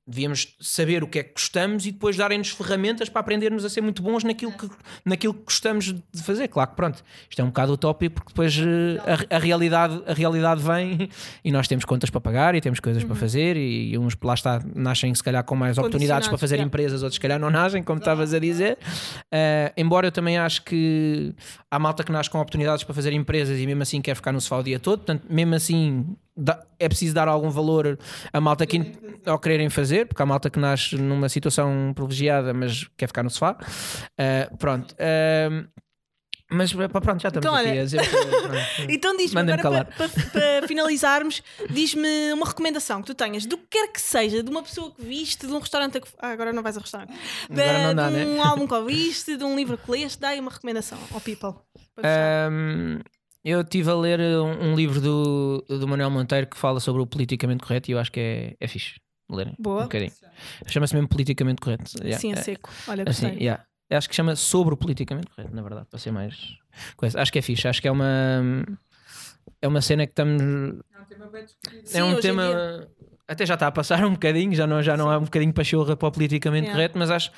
[0.07, 3.81] Devíamos saber o que é que gostamos e depois darem-nos ferramentas para aprendermos a ser
[3.81, 4.69] muito bons naquilo que,
[5.05, 6.49] naquilo que gostamos de fazer.
[6.49, 10.13] Claro que pronto, isto é um bocado utópico porque depois eh, a, a realidade, a
[10.13, 11.09] realidade vem
[11.45, 14.35] e nós temos contas para pagar e temos coisas para fazer e, e uns lá
[14.35, 16.67] está, nascem se calhar com mais oportunidades para fazer yeah.
[16.67, 18.79] empresas, outros se calhar não nascem, como estavas a dizer.
[19.33, 21.35] Eh, embora eu também acho que
[21.71, 24.41] há malta que nasce com oportunidades para fazer empresas e mesmo assim quer ficar no
[24.41, 26.17] sofá o dia todo, portanto, mesmo assim
[26.79, 27.99] é preciso dar algum valor
[28.33, 28.93] a malta que
[29.25, 33.31] ao quererem fazer, porque há malta que nasce numa situação privilegiada, mas quer ficar no
[33.31, 33.57] sofá.
[34.19, 34.95] Eh, pronto.
[34.99, 35.65] Eh,
[36.49, 37.81] Mas pronto, já estamos Então, aqui olha.
[37.81, 38.01] a dizer.
[38.01, 38.87] que-.
[38.95, 39.97] Então diz-me Mandem-me agora calar.
[39.97, 40.31] para,
[40.61, 44.63] para- finalizarmos, diz-me uma recomendação que tu tenhas, do que quer que seja, de uma
[44.63, 46.07] pessoa que viste, de um restaurante que.
[46.21, 47.13] Ah, agora não vais a restaurante.
[47.51, 48.27] De, Agora não dá, de né?
[48.27, 51.55] um álbum que ouviste, de um livro que leste, dá aí uma recomendação ao people.
[52.05, 53.01] Ahm,
[53.49, 57.07] eu estive a ler um, um livro do, do Manuel Monteiro que fala sobre o
[57.07, 59.55] politicamente correto e eu acho que é, é fixe lerem.
[59.59, 59.81] Boa.
[59.81, 60.13] Um bocadinho.
[60.67, 61.85] Chama-se mesmo politicamente correto.
[61.99, 62.71] Yeah, Sim, é é- seco.
[62.89, 63.45] Olha, Assim, gostei.
[63.47, 63.65] yeah.
[63.91, 66.37] Acho que chama sobre o politicamente correto, na verdade, para ser mais
[66.97, 67.21] coisa.
[67.21, 68.65] Acho que é fixe, acho que é uma
[69.63, 70.43] é uma cena que estamos.
[71.85, 72.43] Sim, é um hoje em tema.
[72.43, 72.89] dia.
[73.29, 75.97] Até já está a passar um bocadinho, já não, já não há um bocadinho pachorra
[75.97, 76.77] para o politicamente Yeah.
[76.77, 77.31] correto, mas acho.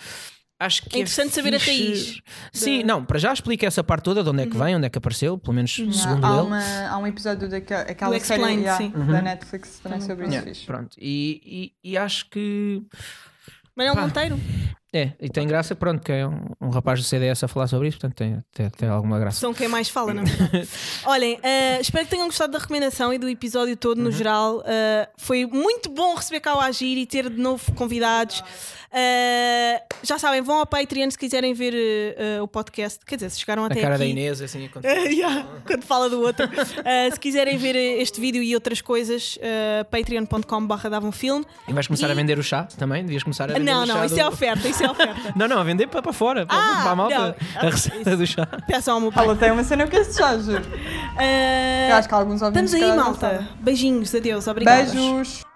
[0.60, 2.20] Acho que É interessante saber a fixe- raiz
[2.52, 4.86] Sim, da- não, para já explica essa parte toda de onde é que vem, onde
[4.86, 6.40] é que apareceu, pelo menos segundo há, ele.
[6.46, 8.90] uma, há um episódio daquela aquela Do série Explained, yeah, sim.
[9.12, 10.32] da Netflix também sobre isso.
[10.34, 10.66] Yeah, fixe.
[10.66, 12.82] pronto, e, e, e acho que
[13.76, 14.00] Manuel Pá.
[14.02, 14.40] Monteiro,
[14.92, 17.88] é, e tem graça, pronto, que é um, um rapaz do CDS a falar sobre
[17.88, 19.38] isso, portanto tem, tem, tem alguma graça.
[19.38, 20.68] são quem mais fala, na verdade.
[21.04, 24.04] Olhem, eh, espero que tenham gostado da recomendação e do episódio todo Uhum.
[24.04, 24.62] no geral.
[24.66, 28.42] Eh, foi muito bom receber cá o Agir e ter de novo convidados.
[28.90, 31.74] Eh, já sabem, vão ao Patreon se quiserem ver
[32.42, 32.98] o podcast.
[33.04, 34.04] Quer dizer, se chegaram A até cara aqui.
[34.04, 34.78] da Inês, assim, a.
[34.78, 36.46] Uh, yeah, quando fala do outro.
[36.46, 41.44] Uh, se quiserem ver uh, este vídeo e outras coisas, uh, patreon.com.br dava um filme.
[41.68, 43.02] E vais começar E- a vender o chá também?
[43.04, 45.32] Devias começar a vender Não, o chá não, isso do- é oferta, isso é oferta.
[45.36, 47.18] Não, não, a vender para, para fora, para, Ah, para a malta.
[47.18, 47.68] não.
[47.68, 48.46] A receita do chá.
[48.66, 49.24] Peçam ao meu pai.
[49.24, 50.62] Ela tem uma cena que este já, juro.
[50.62, 53.48] Uh, Eu acho que alguns ouvintes estamos aí, malta.
[53.60, 54.84] Beijinhos, adeus, obrigada.
[54.90, 55.47] Beijos.